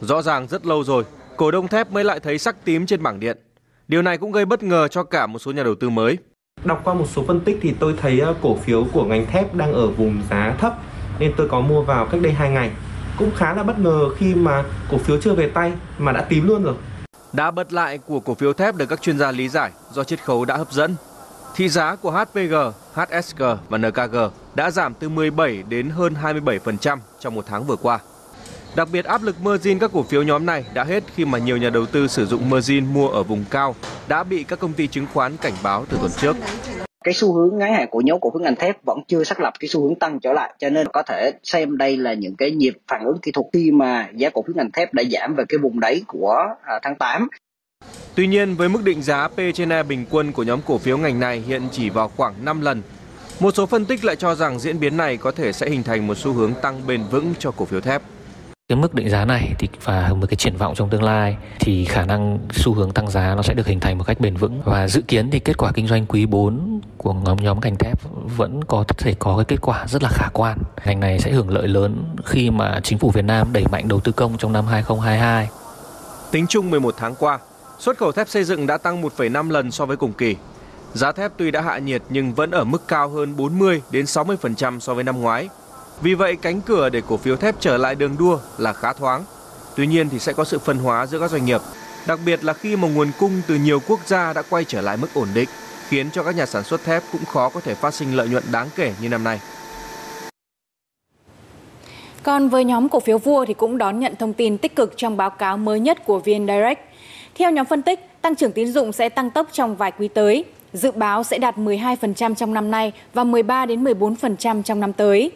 Rõ 0.00 0.22
ràng 0.22 0.46
rất 0.48 0.66
lâu 0.66 0.84
rồi, 0.84 1.04
cổ 1.36 1.50
đông 1.50 1.68
thép 1.68 1.92
mới 1.92 2.04
lại 2.04 2.20
thấy 2.20 2.38
sắc 2.38 2.64
tím 2.64 2.86
trên 2.86 3.02
bảng 3.02 3.20
điện. 3.20 3.38
Điều 3.88 4.02
này 4.02 4.18
cũng 4.18 4.32
gây 4.32 4.44
bất 4.44 4.62
ngờ 4.62 4.88
cho 4.88 5.02
cả 5.02 5.26
một 5.26 5.38
số 5.38 5.52
nhà 5.52 5.62
đầu 5.62 5.74
tư 5.74 5.90
mới. 5.90 6.18
Đọc 6.64 6.80
qua 6.84 6.94
một 6.94 7.06
số 7.08 7.24
phân 7.26 7.40
tích 7.40 7.58
thì 7.62 7.74
tôi 7.80 7.94
thấy 8.00 8.20
ờ, 8.20 8.34
cổ 8.42 8.56
phiếu 8.56 8.86
của 8.92 9.04
ngành 9.04 9.26
thép 9.26 9.54
đang 9.54 9.72
ở 9.72 9.88
vùng 9.88 10.22
giá 10.30 10.54
thấp 10.58 10.74
nên 11.18 11.32
tôi 11.36 11.48
có 11.48 11.60
mua 11.60 11.82
vào 11.82 12.06
cách 12.06 12.20
đây 12.20 12.32
2 12.32 12.50
ngày. 12.50 12.70
Cũng 13.18 13.30
khá 13.36 13.54
là 13.54 13.62
bất 13.62 13.78
ngờ 13.78 14.10
khi 14.16 14.34
mà 14.34 14.64
cổ 14.90 14.98
phiếu 14.98 15.20
chưa 15.20 15.34
về 15.34 15.48
tay 15.48 15.72
mà 15.98 16.12
đã 16.12 16.20
tím 16.20 16.48
luôn 16.48 16.62
rồi. 16.62 16.74
Đã 17.32 17.50
bật 17.50 17.72
lại 17.72 17.98
của 17.98 18.20
cổ 18.20 18.34
phiếu 18.34 18.52
thép 18.52 18.74
được 18.74 18.86
các 18.86 19.02
chuyên 19.02 19.18
gia 19.18 19.30
lý 19.30 19.48
giải 19.48 19.70
do 19.92 20.04
chiết 20.04 20.24
khấu 20.24 20.44
đã 20.44 20.56
hấp 20.56 20.72
dẫn. 20.72 20.94
Thị 21.54 21.68
giá 21.68 21.96
của 21.96 22.10
HPG, 22.10 22.54
HSG 22.94 23.42
và 23.68 23.78
NKG 23.78 24.16
đã 24.54 24.70
giảm 24.70 24.94
từ 24.94 25.08
17 25.08 25.62
đến 25.68 25.90
hơn 25.90 26.14
27% 26.22 26.98
trong 27.20 27.34
một 27.34 27.44
tháng 27.48 27.64
vừa 27.64 27.76
qua. 27.76 27.98
Đặc 28.76 28.88
biệt 28.92 29.04
áp 29.04 29.22
lực 29.22 29.36
margin 29.42 29.78
các 29.78 29.90
cổ 29.92 30.02
phiếu 30.02 30.22
nhóm 30.22 30.46
này 30.46 30.64
đã 30.74 30.84
hết 30.84 31.04
khi 31.14 31.24
mà 31.24 31.38
nhiều 31.38 31.56
nhà 31.56 31.70
đầu 31.70 31.86
tư 31.86 32.08
sử 32.08 32.26
dụng 32.26 32.50
margin 32.50 32.86
mua 32.86 33.08
ở 33.08 33.22
vùng 33.22 33.44
cao 33.50 33.74
đã 34.08 34.24
bị 34.24 34.44
các 34.44 34.58
công 34.58 34.72
ty 34.72 34.86
chứng 34.86 35.06
khoán 35.14 35.36
cảnh 35.36 35.52
báo 35.62 35.84
từ 35.90 35.96
tuần 36.00 36.10
trước. 36.20 36.36
Cái 37.04 37.14
xu 37.14 37.32
hướng 37.32 37.58
ngắn 37.58 37.72
hạn 37.72 37.88
của 37.90 38.00
nhóm 38.00 38.20
cổ 38.20 38.30
phiếu 38.30 38.40
ngành 38.40 38.56
thép 38.56 38.84
vẫn 38.84 38.98
chưa 39.08 39.24
xác 39.24 39.40
lập 39.40 39.52
cái 39.60 39.68
xu 39.68 39.82
hướng 39.82 39.94
tăng 39.94 40.20
trở 40.20 40.32
lại 40.32 40.54
cho 40.58 40.70
nên 40.70 40.88
có 40.88 41.02
thể 41.02 41.32
xem 41.42 41.76
đây 41.76 41.96
là 41.96 42.14
những 42.14 42.36
cái 42.36 42.50
nhịp 42.50 42.78
phản 42.88 43.04
ứng 43.04 43.18
kỹ 43.22 43.32
thuật 43.32 43.46
khi 43.52 43.70
mà 43.70 44.08
giá 44.14 44.30
cổ 44.30 44.42
phiếu 44.46 44.54
ngành 44.56 44.70
thép 44.70 44.94
đã 44.94 45.02
giảm 45.10 45.34
về 45.34 45.44
cái 45.48 45.58
vùng 45.58 45.80
đáy 45.80 46.02
của 46.06 46.36
à, 46.62 46.78
tháng 46.82 46.94
8. 46.96 47.28
Tuy 48.14 48.26
nhiên 48.26 48.54
với 48.54 48.68
mức 48.68 48.84
định 48.84 49.02
giá 49.02 49.28
P 49.28 49.36
trên 49.54 49.72
E 49.72 49.82
bình 49.82 50.04
quân 50.10 50.32
của 50.32 50.42
nhóm 50.42 50.60
cổ 50.66 50.78
phiếu 50.78 50.98
ngành 50.98 51.20
này 51.20 51.40
hiện 51.40 51.62
chỉ 51.72 51.90
vào 51.90 52.10
khoảng 52.16 52.44
5 52.44 52.60
lần. 52.60 52.82
Một 53.40 53.54
số 53.54 53.66
phân 53.66 53.84
tích 53.84 54.04
lại 54.04 54.16
cho 54.16 54.34
rằng 54.34 54.58
diễn 54.58 54.80
biến 54.80 54.96
này 54.96 55.16
có 55.16 55.32
thể 55.32 55.52
sẽ 55.52 55.68
hình 55.70 55.82
thành 55.82 56.06
một 56.06 56.18
xu 56.18 56.32
hướng 56.32 56.52
tăng 56.62 56.86
bền 56.86 57.00
vững 57.10 57.34
cho 57.38 57.50
cổ 57.50 57.64
phiếu 57.64 57.80
thép 57.80 58.02
cái 58.68 58.76
mức 58.76 58.94
định 58.94 59.10
giá 59.10 59.24
này 59.24 59.54
thì 59.58 59.68
và 59.82 60.12
một 60.16 60.26
cái 60.30 60.36
triển 60.36 60.56
vọng 60.56 60.74
trong 60.74 60.90
tương 60.90 61.02
lai 61.02 61.36
thì 61.60 61.84
khả 61.84 62.04
năng 62.04 62.38
xu 62.52 62.74
hướng 62.74 62.92
tăng 62.92 63.10
giá 63.10 63.34
nó 63.34 63.42
sẽ 63.42 63.54
được 63.54 63.66
hình 63.66 63.80
thành 63.80 63.98
một 63.98 64.04
cách 64.06 64.20
bền 64.20 64.36
vững 64.36 64.62
và 64.64 64.88
dự 64.88 65.02
kiến 65.08 65.30
thì 65.30 65.38
kết 65.38 65.56
quả 65.58 65.72
kinh 65.72 65.86
doanh 65.86 66.06
quý 66.06 66.26
4 66.26 66.80
của 66.96 67.12
nhóm 67.12 67.36
nhóm 67.36 67.60
ngành 67.60 67.76
thép 67.76 67.98
vẫn 68.36 68.64
có 68.64 68.84
thể 68.98 69.14
có 69.18 69.36
cái 69.36 69.44
kết 69.44 69.60
quả 69.60 69.86
rất 69.88 70.02
là 70.02 70.08
khả 70.08 70.28
quan. 70.32 70.58
Ngành 70.84 71.00
này 71.00 71.18
sẽ 71.18 71.32
hưởng 71.32 71.50
lợi 71.50 71.68
lớn 71.68 72.04
khi 72.24 72.50
mà 72.50 72.80
chính 72.82 72.98
phủ 72.98 73.10
Việt 73.10 73.24
Nam 73.24 73.52
đẩy 73.52 73.64
mạnh 73.72 73.88
đầu 73.88 74.00
tư 74.00 74.12
công 74.12 74.38
trong 74.38 74.52
năm 74.52 74.66
2022. 74.66 75.48
Tính 76.30 76.46
chung 76.48 76.70
11 76.70 76.94
tháng 76.98 77.14
qua, 77.14 77.38
xuất 77.78 77.98
khẩu 77.98 78.12
thép 78.12 78.28
xây 78.28 78.44
dựng 78.44 78.66
đã 78.66 78.78
tăng 78.78 79.02
1,5 79.02 79.50
lần 79.50 79.70
so 79.70 79.86
với 79.86 79.96
cùng 79.96 80.12
kỳ. 80.12 80.36
Giá 80.94 81.12
thép 81.12 81.32
tuy 81.36 81.50
đã 81.50 81.60
hạ 81.60 81.78
nhiệt 81.78 82.02
nhưng 82.08 82.34
vẫn 82.34 82.50
ở 82.50 82.64
mức 82.64 82.88
cao 82.88 83.08
hơn 83.08 83.36
40 83.36 83.82
đến 83.90 84.04
60% 84.04 84.80
so 84.80 84.94
với 84.94 85.04
năm 85.04 85.20
ngoái 85.20 85.48
vì 86.02 86.14
vậy 86.14 86.36
cánh 86.36 86.60
cửa 86.60 86.88
để 86.88 87.02
cổ 87.08 87.16
phiếu 87.16 87.36
thép 87.36 87.54
trở 87.60 87.76
lại 87.76 87.94
đường 87.94 88.16
đua 88.18 88.38
là 88.58 88.72
khá 88.72 88.92
thoáng. 88.92 89.24
Tuy 89.76 89.86
nhiên 89.86 90.08
thì 90.08 90.18
sẽ 90.18 90.32
có 90.32 90.44
sự 90.44 90.58
phân 90.58 90.78
hóa 90.78 91.06
giữa 91.06 91.18
các 91.18 91.30
doanh 91.30 91.44
nghiệp, 91.44 91.60
đặc 92.06 92.18
biệt 92.26 92.44
là 92.44 92.52
khi 92.52 92.76
mà 92.76 92.88
nguồn 92.88 93.10
cung 93.18 93.42
từ 93.46 93.54
nhiều 93.54 93.80
quốc 93.88 94.00
gia 94.06 94.32
đã 94.32 94.42
quay 94.50 94.64
trở 94.64 94.80
lại 94.80 94.96
mức 94.96 95.08
ổn 95.14 95.28
định, 95.34 95.48
khiến 95.88 96.10
cho 96.12 96.22
các 96.22 96.36
nhà 96.36 96.46
sản 96.46 96.64
xuất 96.64 96.84
thép 96.84 97.02
cũng 97.12 97.24
khó 97.24 97.48
có 97.48 97.60
thể 97.60 97.74
phát 97.74 97.94
sinh 97.94 98.16
lợi 98.16 98.28
nhuận 98.28 98.44
đáng 98.52 98.68
kể 98.76 98.92
như 99.00 99.08
năm 99.08 99.24
nay. 99.24 99.40
Còn 102.22 102.48
với 102.48 102.64
nhóm 102.64 102.88
cổ 102.88 103.00
phiếu 103.00 103.18
vua 103.18 103.44
thì 103.44 103.54
cũng 103.54 103.78
đón 103.78 104.00
nhận 104.00 104.16
thông 104.16 104.32
tin 104.32 104.58
tích 104.58 104.76
cực 104.76 104.92
trong 104.96 105.16
báo 105.16 105.30
cáo 105.30 105.56
mới 105.56 105.80
nhất 105.80 106.04
của 106.04 106.18
VN 106.18 106.46
Direct. 106.46 106.80
Theo 107.34 107.50
nhóm 107.50 107.66
phân 107.66 107.82
tích, 107.82 108.00
tăng 108.22 108.36
trưởng 108.36 108.52
tín 108.52 108.72
dụng 108.72 108.92
sẽ 108.92 109.08
tăng 109.08 109.30
tốc 109.30 109.48
trong 109.52 109.76
vài 109.76 109.92
quý 109.98 110.08
tới, 110.08 110.44
dự 110.72 110.90
báo 110.90 111.24
sẽ 111.24 111.38
đạt 111.38 111.58
12% 111.58 112.34
trong 112.34 112.54
năm 112.54 112.70
nay 112.70 112.92
và 113.14 113.24
13 113.24 113.66
đến 113.66 113.84
14% 113.84 114.62
trong 114.62 114.80
năm 114.80 114.92
tới. 114.92 115.30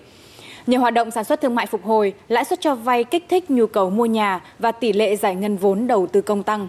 Nhờ 0.69 0.79
hoạt 0.79 0.95
động 0.95 1.11
sản 1.11 1.25
xuất 1.25 1.41
thương 1.41 1.55
mại 1.55 1.67
phục 1.67 1.85
hồi, 1.85 2.15
lãi 2.29 2.45
suất 2.45 2.61
cho 2.61 2.75
vay 2.75 3.05
kích 3.05 3.25
thích 3.29 3.51
nhu 3.51 3.67
cầu 3.67 3.91
mua 3.91 4.07
nhà 4.07 4.41
và 4.59 4.73
tỷ 4.73 4.93
lệ 4.93 5.17
giải 5.17 5.35
ngân 5.35 5.57
vốn 5.57 5.87
đầu 5.87 6.07
tư 6.07 6.21
công 6.21 6.43
tăng. 6.43 6.69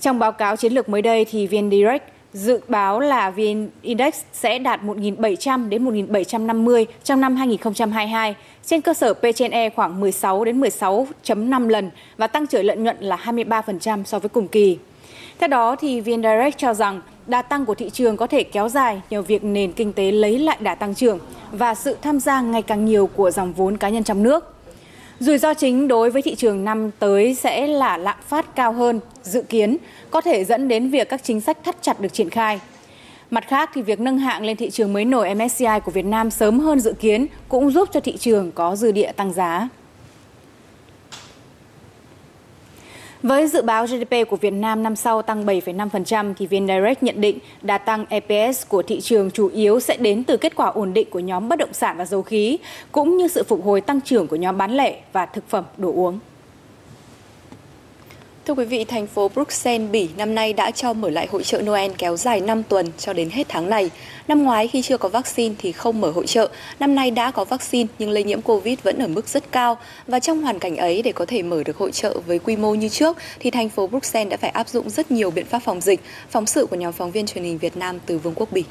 Trong 0.00 0.18
báo 0.18 0.32
cáo 0.32 0.56
chiến 0.56 0.72
lược 0.72 0.88
mới 0.88 1.02
đây 1.02 1.24
thì 1.24 1.46
VN 1.46 1.70
Direct 1.70 2.04
dự 2.32 2.60
báo 2.68 3.00
là 3.00 3.30
VN 3.30 3.68
Index 3.82 4.14
sẽ 4.32 4.58
đạt 4.58 4.82
1.700 4.82 5.68
đến 5.68 5.84
1.750 5.84 6.84
trong 7.04 7.20
năm 7.20 7.36
2022 7.36 8.34
trên 8.64 8.80
cơ 8.80 8.94
sở 8.94 9.14
P/E 9.14 9.70
khoảng 9.70 10.00
16 10.00 10.44
đến 10.44 10.60
16.5 10.60 11.68
lần 11.68 11.90
và 12.16 12.26
tăng 12.26 12.46
trưởng 12.46 12.64
lợi 12.64 12.76
nhuận 12.76 12.96
là 13.00 13.16
23% 13.16 14.04
so 14.04 14.18
với 14.18 14.28
cùng 14.28 14.48
kỳ. 14.48 14.78
Theo 15.38 15.48
đó 15.48 15.76
thì 15.76 16.00
VN 16.00 16.22
Direct 16.22 16.58
cho 16.58 16.74
rằng 16.74 17.00
đà 17.26 17.42
tăng 17.42 17.66
của 17.66 17.74
thị 17.74 17.90
trường 17.90 18.16
có 18.16 18.26
thể 18.26 18.42
kéo 18.42 18.68
dài 18.68 19.00
nhờ 19.10 19.22
việc 19.22 19.44
nền 19.44 19.72
kinh 19.72 19.92
tế 19.92 20.12
lấy 20.12 20.38
lại 20.38 20.58
đà 20.60 20.74
tăng 20.74 20.94
trưởng 20.94 21.18
và 21.52 21.74
sự 21.74 21.96
tham 22.02 22.20
gia 22.20 22.40
ngày 22.40 22.62
càng 22.62 22.84
nhiều 22.84 23.06
của 23.06 23.30
dòng 23.30 23.52
vốn 23.52 23.76
cá 23.76 23.88
nhân 23.88 24.04
trong 24.04 24.22
nước. 24.22 24.54
Rủi 25.20 25.38
ro 25.38 25.54
chính 25.54 25.88
đối 25.88 26.10
với 26.10 26.22
thị 26.22 26.34
trường 26.34 26.64
năm 26.64 26.90
tới 26.98 27.34
sẽ 27.34 27.66
là 27.66 27.96
lạm 27.96 28.18
phát 28.28 28.54
cao 28.54 28.72
hơn 28.72 29.00
dự 29.22 29.42
kiến, 29.42 29.76
có 30.10 30.20
thể 30.20 30.44
dẫn 30.44 30.68
đến 30.68 30.90
việc 30.90 31.08
các 31.08 31.20
chính 31.24 31.40
sách 31.40 31.58
thắt 31.64 31.76
chặt 31.82 32.00
được 32.00 32.12
triển 32.12 32.30
khai. 32.30 32.60
Mặt 33.30 33.44
khác 33.48 33.70
thì 33.74 33.82
việc 33.82 34.00
nâng 34.00 34.18
hạng 34.18 34.44
lên 34.44 34.56
thị 34.56 34.70
trường 34.70 34.92
mới 34.92 35.04
nổi 35.04 35.34
MSCI 35.34 35.80
của 35.84 35.90
Việt 35.92 36.04
Nam 36.04 36.30
sớm 36.30 36.60
hơn 36.60 36.80
dự 36.80 36.92
kiến 36.92 37.26
cũng 37.48 37.70
giúp 37.70 37.88
cho 37.92 38.00
thị 38.00 38.16
trường 38.16 38.52
có 38.52 38.76
dư 38.76 38.92
địa 38.92 39.12
tăng 39.12 39.32
giá. 39.32 39.68
Với 43.26 43.46
dự 43.46 43.62
báo 43.62 43.86
GDP 43.86 44.28
của 44.30 44.36
Việt 44.36 44.52
Nam 44.52 44.82
năm 44.82 44.96
sau 44.96 45.22
tăng 45.22 45.46
7,5% 45.46 46.34
thì 46.38 46.46
VnDirect 46.46 47.02
nhận 47.02 47.20
định 47.20 47.38
đà 47.62 47.78
tăng 47.78 48.04
EPS 48.08 48.68
của 48.68 48.82
thị 48.82 49.00
trường 49.00 49.30
chủ 49.30 49.48
yếu 49.48 49.80
sẽ 49.80 49.96
đến 49.96 50.24
từ 50.24 50.36
kết 50.36 50.56
quả 50.56 50.66
ổn 50.66 50.94
định 50.94 51.10
của 51.10 51.18
nhóm 51.18 51.48
bất 51.48 51.58
động 51.58 51.72
sản 51.72 51.96
và 51.98 52.04
dầu 52.04 52.22
khí, 52.22 52.58
cũng 52.92 53.16
như 53.16 53.28
sự 53.28 53.42
phục 53.42 53.64
hồi 53.64 53.80
tăng 53.80 54.00
trưởng 54.00 54.26
của 54.26 54.36
nhóm 54.36 54.58
bán 54.58 54.70
lẻ 54.76 55.00
và 55.12 55.26
thực 55.26 55.48
phẩm 55.48 55.64
đồ 55.76 55.92
uống. 55.92 56.18
Thưa 58.46 58.54
quý 58.54 58.64
vị, 58.64 58.84
thành 58.84 59.06
phố 59.06 59.28
Bruxelles, 59.28 59.90
Bỉ 59.90 60.08
năm 60.16 60.34
nay 60.34 60.52
đã 60.52 60.70
cho 60.70 60.92
mở 60.92 61.10
lại 61.10 61.28
hội 61.30 61.42
trợ 61.42 61.62
Noel 61.62 61.90
kéo 61.98 62.16
dài 62.16 62.40
5 62.40 62.62
tuần 62.62 62.86
cho 62.98 63.12
đến 63.12 63.30
hết 63.30 63.46
tháng 63.48 63.70
này. 63.70 63.90
Năm 64.28 64.42
ngoái 64.42 64.68
khi 64.68 64.82
chưa 64.82 64.98
có 64.98 65.08
vaccine 65.08 65.54
thì 65.58 65.72
không 65.72 66.00
mở 66.00 66.10
hội 66.10 66.26
trợ, 66.26 66.48
năm 66.80 66.94
nay 66.94 67.10
đã 67.10 67.30
có 67.30 67.44
vaccine 67.44 67.88
nhưng 67.98 68.10
lây 68.10 68.24
nhiễm 68.24 68.40
Covid 68.40 68.78
vẫn 68.82 68.98
ở 68.98 69.06
mức 69.08 69.28
rất 69.28 69.52
cao. 69.52 69.78
Và 70.06 70.20
trong 70.20 70.42
hoàn 70.42 70.58
cảnh 70.58 70.76
ấy 70.76 71.02
để 71.02 71.12
có 71.12 71.24
thể 71.24 71.42
mở 71.42 71.62
được 71.64 71.76
hội 71.76 71.92
trợ 71.92 72.18
với 72.26 72.38
quy 72.38 72.56
mô 72.56 72.74
như 72.74 72.88
trước 72.88 73.16
thì 73.40 73.50
thành 73.50 73.68
phố 73.68 73.86
Bruxelles 73.86 74.30
đã 74.30 74.36
phải 74.36 74.50
áp 74.50 74.68
dụng 74.68 74.90
rất 74.90 75.10
nhiều 75.10 75.30
biện 75.30 75.46
pháp 75.46 75.58
phòng 75.58 75.80
dịch. 75.80 76.00
Phóng 76.30 76.46
sự 76.46 76.66
của 76.66 76.76
nhóm 76.76 76.92
phóng 76.92 77.10
viên 77.10 77.26
truyền 77.26 77.44
hình 77.44 77.58
Việt 77.58 77.76
Nam 77.76 77.98
từ 78.06 78.18
Vương 78.18 78.34
quốc 78.36 78.48
Bỉ. 78.52 78.64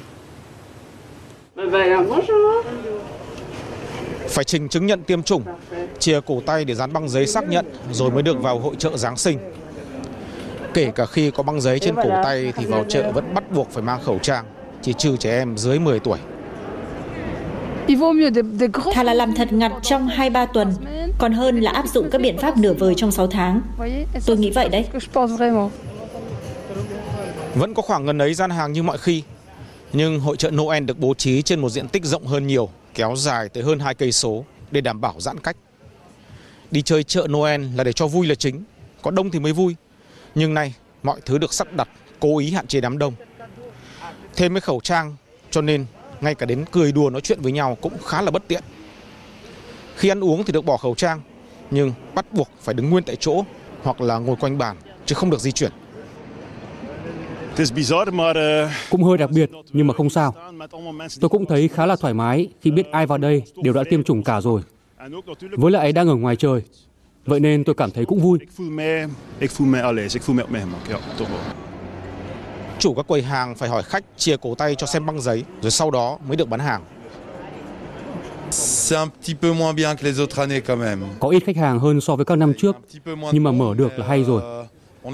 Phải 4.28 4.44
trình 4.44 4.70
chứng 4.70 4.86
nhận 4.86 5.04
tiêm 5.04 5.24
chủng, 5.24 5.44
chia 6.00 6.20
cổ 6.26 6.42
tay 6.46 6.66
để 6.66 6.76
dán 6.76 6.94
băng 6.94 7.10
giấy 7.10 7.28
xác 7.28 7.50
nhận 7.50 7.66
rồi 7.92 8.12
mới 8.12 8.24
được 8.24 8.42
vào 8.42 8.60
hội 8.60 8.76
trợ 8.80 8.98
Giáng 8.98 9.18
sinh. 9.18 9.38
Kể 10.76 10.92
cả 10.96 11.06
khi 11.06 11.32
có 11.32 11.44
băng 11.44 11.62
giấy 11.62 11.80
trên 11.80 11.96
cổ 11.96 12.10
tay 12.24 12.54
thì 12.56 12.66
vào 12.66 12.86
chợ 12.90 13.12
vẫn 13.14 13.34
bắt 13.34 13.52
buộc 13.52 13.70
phải 13.72 13.84
mang 13.84 14.02
khẩu 14.04 14.20
trang, 14.20 14.46
chỉ 14.82 14.94
trừ 14.94 15.18
trẻ 15.18 15.38
em 15.38 15.58
dưới 15.58 15.80
10 15.80 16.00
tuổi. 16.00 16.20
Thà 18.94 19.04
là 19.04 19.14
làm 19.14 19.34
thật 19.36 19.54
ngặt 19.54 19.72
trong 19.82 20.08
2-3 20.08 20.48
tuần, 20.54 20.74
còn 21.18 21.34
hơn 21.34 21.60
là 21.60 21.72
áp 21.72 21.88
dụng 21.88 22.10
các 22.12 22.22
biện 22.22 22.38
pháp 22.38 22.58
nửa 22.58 22.74
vời 22.74 22.94
trong 22.98 23.12
6 23.12 23.28
tháng. 23.28 23.62
Tôi 24.26 24.38
nghĩ 24.38 24.52
vậy 24.52 24.70
đấy. 24.70 24.86
Vẫn 27.56 27.74
có 27.74 27.82
khoảng 27.82 28.06
ngần 28.06 28.22
ấy 28.22 28.34
gian 28.34 28.50
hàng 28.50 28.74
như 28.74 28.84
mọi 28.84 28.98
khi, 28.98 29.24
nhưng 29.94 30.20
hội 30.20 30.38
trợ 30.38 30.52
Noel 30.52 30.84
được 30.84 31.00
bố 31.00 31.14
trí 31.14 31.42
trên 31.42 31.60
một 31.60 31.70
diện 31.70 31.88
tích 31.88 32.06
rộng 32.06 32.26
hơn 32.26 32.48
nhiều, 32.48 32.70
kéo 32.94 33.16
dài 33.18 33.50
tới 33.50 33.64
hơn 33.64 33.80
2 33.80 33.96
cây 33.96 34.12
số 34.12 34.46
để 34.72 34.82
đảm 34.82 35.02
bảo 35.02 35.16
giãn 35.18 35.40
cách. 35.40 35.58
Đi 36.72 36.82
chơi 36.82 37.04
chợ 37.04 37.28
Noel 37.30 37.66
là 37.76 37.84
để 37.84 37.94
cho 37.94 38.08
vui 38.08 38.28
là 38.28 38.36
chính, 38.36 38.64
có 39.02 39.12
đông 39.12 39.32
thì 39.32 39.40
mới 39.40 39.54
vui. 39.54 39.76
Nhưng 40.36 40.54
nay 40.54 40.74
mọi 41.04 41.22
thứ 41.26 41.38
được 41.38 41.54
sắp 41.54 41.68
đặt 41.74 41.90
cố 42.20 42.38
ý 42.38 42.52
hạn 42.52 42.68
chế 42.68 42.82
đám 42.82 42.98
đông. 42.98 43.14
Thêm 44.36 44.54
với 44.54 44.62
khẩu 44.62 44.80
trang 44.84 45.16
cho 45.52 45.62
nên 45.62 45.86
ngay 46.22 46.36
cả 46.36 46.46
đến 46.46 46.66
cười 46.72 46.92
đùa 46.92 47.10
nói 47.10 47.22
chuyện 47.22 47.42
với 47.42 47.52
nhau 47.52 47.78
cũng 47.82 47.94
khá 48.06 48.22
là 48.22 48.32
bất 48.32 48.48
tiện. 48.48 48.64
Khi 49.96 50.10
ăn 50.10 50.24
uống 50.24 50.44
thì 50.44 50.54
được 50.54 50.66
bỏ 50.66 50.78
khẩu 50.78 50.96
trang 50.96 51.22
nhưng 51.72 51.94
bắt 52.16 52.34
buộc 52.34 52.50
phải 52.62 52.76
đứng 52.76 52.90
nguyên 52.90 53.04
tại 53.04 53.16
chỗ 53.16 53.44
hoặc 53.84 54.02
là 54.02 54.18
ngồi 54.18 54.36
quanh 54.36 54.58
bàn 54.58 54.78
chứ 55.06 55.16
không 55.16 55.30
được 55.30 55.40
di 55.40 55.52
chuyển. 55.52 55.72
Cũng 58.90 59.04
hơi 59.04 59.18
đặc 59.18 59.30
biệt 59.32 59.50
nhưng 59.72 59.88
mà 59.88 59.94
không 59.94 60.10
sao. 60.10 60.36
Tôi 61.22 61.30
cũng 61.30 61.46
thấy 61.46 61.68
khá 61.68 61.86
là 61.86 61.96
thoải 61.96 62.14
mái 62.14 62.48
khi 62.62 62.72
biết 62.72 62.92
ai 62.92 63.06
vào 63.06 63.18
đây 63.18 63.44
đều 63.64 63.74
đã 63.74 63.84
tiêm 63.90 64.04
chủng 64.04 64.24
cả 64.24 64.42
rồi. 64.42 64.62
Với 65.52 65.72
lại 65.72 65.92
đang 65.92 66.08
ở 66.08 66.16
ngoài 66.16 66.36
trời. 66.36 66.62
Vậy 67.26 67.40
nên 67.40 67.64
tôi 67.64 67.76
cảm 67.76 67.92
thấy 67.92 68.06
cũng 68.06 68.20
vui. 68.20 68.40
Chủ 72.80 72.94
các 72.94 73.08
quầy 73.08 73.22
hàng 73.22 73.56
phải 73.56 73.70
hỏi 73.70 73.84
khách 73.84 74.04
chia 74.18 74.38
cổ 74.38 74.56
tay 74.56 74.76
cho 74.76 74.88
xem 74.88 75.06
băng 75.06 75.22
giấy 75.22 75.44
rồi 75.62 75.72
sau 75.72 75.92
đó 75.92 76.18
mới 76.28 76.38
được 76.38 76.50
bán 76.50 76.60
hàng. 76.60 76.84
Có 81.20 81.30
ít 81.30 81.44
khách 81.46 81.58
hàng 81.58 81.80
hơn 81.80 82.02
so 82.02 82.16
với 82.16 82.26
các 82.26 82.36
năm 82.36 82.54
trước, 82.58 82.76
nhưng 83.32 83.44
mà 83.44 83.52
mở 83.52 83.74
được 83.78 84.00
là 84.00 84.08
hay 84.08 84.24
rồi. 84.24 84.66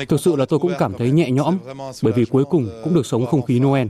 Thực 0.10 0.19
sự 0.19 0.36
là 0.36 0.45
tôi 0.45 0.60
cũng 0.60 0.74
cảm 0.80 0.93
thấy 0.97 1.12
nhẹ 1.12 1.32
nhõm, 1.32 1.58
bởi 2.02 2.13
vì 2.13 2.26
cuối 2.26 2.43
cùng 2.45 2.69
cũng 2.84 2.93
được 2.93 3.06
sống 3.06 3.26
không 3.26 3.41
khí 3.41 3.60
Noel. 3.60 3.88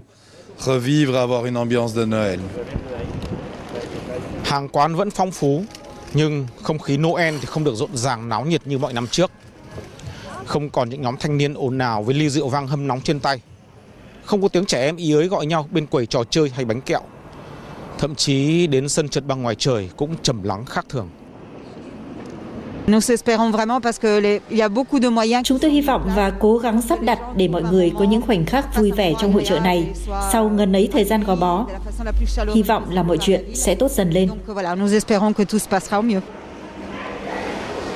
Hàng 4.43 4.69
quán 4.69 4.95
vẫn 4.95 5.11
phong 5.11 5.31
phú, 5.31 5.63
nhưng 6.13 6.47
không 6.63 6.79
khí 6.79 6.97
Noel 6.97 7.35
thì 7.37 7.45
không 7.45 7.63
được 7.63 7.75
rộn 7.75 7.97
ràng 7.97 8.29
náo 8.29 8.45
nhiệt 8.45 8.67
như 8.67 8.77
mọi 8.77 8.93
năm 8.93 9.07
trước. 9.07 9.31
Không 10.45 10.69
còn 10.69 10.89
những 10.89 11.01
nhóm 11.01 11.15
thanh 11.19 11.37
niên 11.37 11.53
ồn 11.53 11.77
ào 11.77 12.03
với 12.03 12.15
ly 12.15 12.29
rượu 12.29 12.49
vang 12.49 12.67
hâm 12.67 12.87
nóng 12.87 13.01
trên 13.01 13.19
tay. 13.19 13.41
Không 14.25 14.41
có 14.41 14.47
tiếng 14.47 14.65
trẻ 14.65 14.81
em 14.81 14.95
ý 14.95 15.13
ới 15.13 15.27
gọi 15.27 15.45
nhau 15.45 15.67
bên 15.71 15.85
quầy 15.85 16.05
trò 16.05 16.23
chơi 16.23 16.49
hay 16.49 16.65
bánh 16.65 16.81
kẹo. 16.81 17.01
Thậm 17.97 18.15
chí 18.15 18.67
đến 18.67 18.89
sân 18.89 19.09
trượt 19.09 19.25
băng 19.25 19.41
ngoài 19.41 19.55
trời 19.55 19.89
cũng 19.97 20.15
trầm 20.23 20.43
lắng 20.43 20.65
khác 20.65 20.85
thường. 20.89 21.09
Chúng 25.43 25.59
tôi 25.59 25.71
hy 25.71 25.81
vọng 25.81 26.11
và 26.15 26.31
cố 26.39 26.57
gắng 26.57 26.81
sắp 26.81 27.01
đặt 27.01 27.19
để 27.35 27.47
mọi 27.47 27.63
người 27.63 27.91
có 27.99 28.05
những 28.05 28.21
khoảnh 28.21 28.45
khắc 28.45 28.75
vui 28.75 28.91
vẻ 28.91 29.13
trong 29.19 29.33
hội 29.33 29.43
trợ 29.45 29.59
này 29.59 29.93
sau 30.31 30.49
ngần 30.49 30.75
ấy 30.75 30.89
thời 30.93 31.03
gian 31.03 31.23
gò 31.23 31.35
bó. 31.35 31.65
Hy 32.53 32.63
vọng 32.63 32.85
là 32.91 33.03
mọi 33.03 33.17
chuyện 33.17 33.55
sẽ 33.55 33.75
tốt 33.75 33.91
dần 33.91 34.09
lên. 34.09 34.29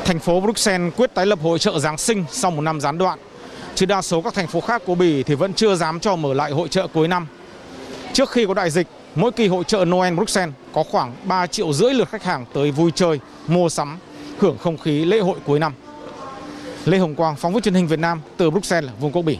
Thành 0.05 0.19
phố 0.19 0.39
Bruxelles 0.39 0.93
quyết 0.97 1.13
tái 1.13 1.25
lập 1.25 1.39
hội 1.43 1.60
trợ 1.60 1.79
Giáng 1.79 1.97
sinh 1.97 2.25
sau 2.31 2.51
một 2.51 2.62
năm 2.62 2.81
gián 2.81 2.97
đoạn. 2.97 3.19
Chứ 3.75 3.86
đa 3.86 4.01
số 4.01 4.21
các 4.21 4.34
thành 4.34 4.47
phố 4.47 4.62
khác 4.62 4.81
của 4.86 4.95
Bỉ 4.95 5.23
thì 5.23 5.36
vẫn 5.36 5.53
chưa 5.53 5.75
dám 5.75 5.99
cho 5.99 6.15
mở 6.15 6.34
lại 6.34 6.51
hội 6.51 6.67
trợ 6.67 6.88
cuối 6.88 7.08
năm. 7.08 7.27
Trước 8.13 8.29
khi 8.29 8.45
có 8.45 8.53
đại 8.53 8.69
dịch, 8.69 8.88
mỗi 9.15 9.31
kỳ 9.31 9.47
hội 9.47 9.63
trợ 9.63 9.86
Noel 9.86 10.13
Bruxelles 10.13 10.55
có 10.73 10.84
khoảng 10.91 11.15
3 11.23 11.47
triệu 11.47 11.73
rưỡi 11.73 11.93
lượt 11.93 12.10
khách 12.10 12.23
hàng 12.23 12.45
tới 12.53 12.71
vui 12.71 12.91
chơi, 12.95 13.19
mua 13.47 13.69
sắm, 13.69 13.97
hưởng 14.38 14.58
không 14.58 14.78
khí 14.78 15.06
lễ 15.06 15.19
hội 15.19 15.38
cuối 15.45 15.60
năm. 15.60 15.74
Lê 16.86 16.98
Hồng 16.98 17.15
Quang, 17.15 17.36
phóng 17.36 17.54
viên 17.54 17.62
truyền 17.62 17.74
hình 17.74 17.88
Việt 17.88 18.00
Nam 18.00 18.21
từ 18.38 18.52
Bruxelles, 18.52 18.91
Vương 19.00 19.12
quốc 19.12 19.21
Bỉ. 19.21 19.38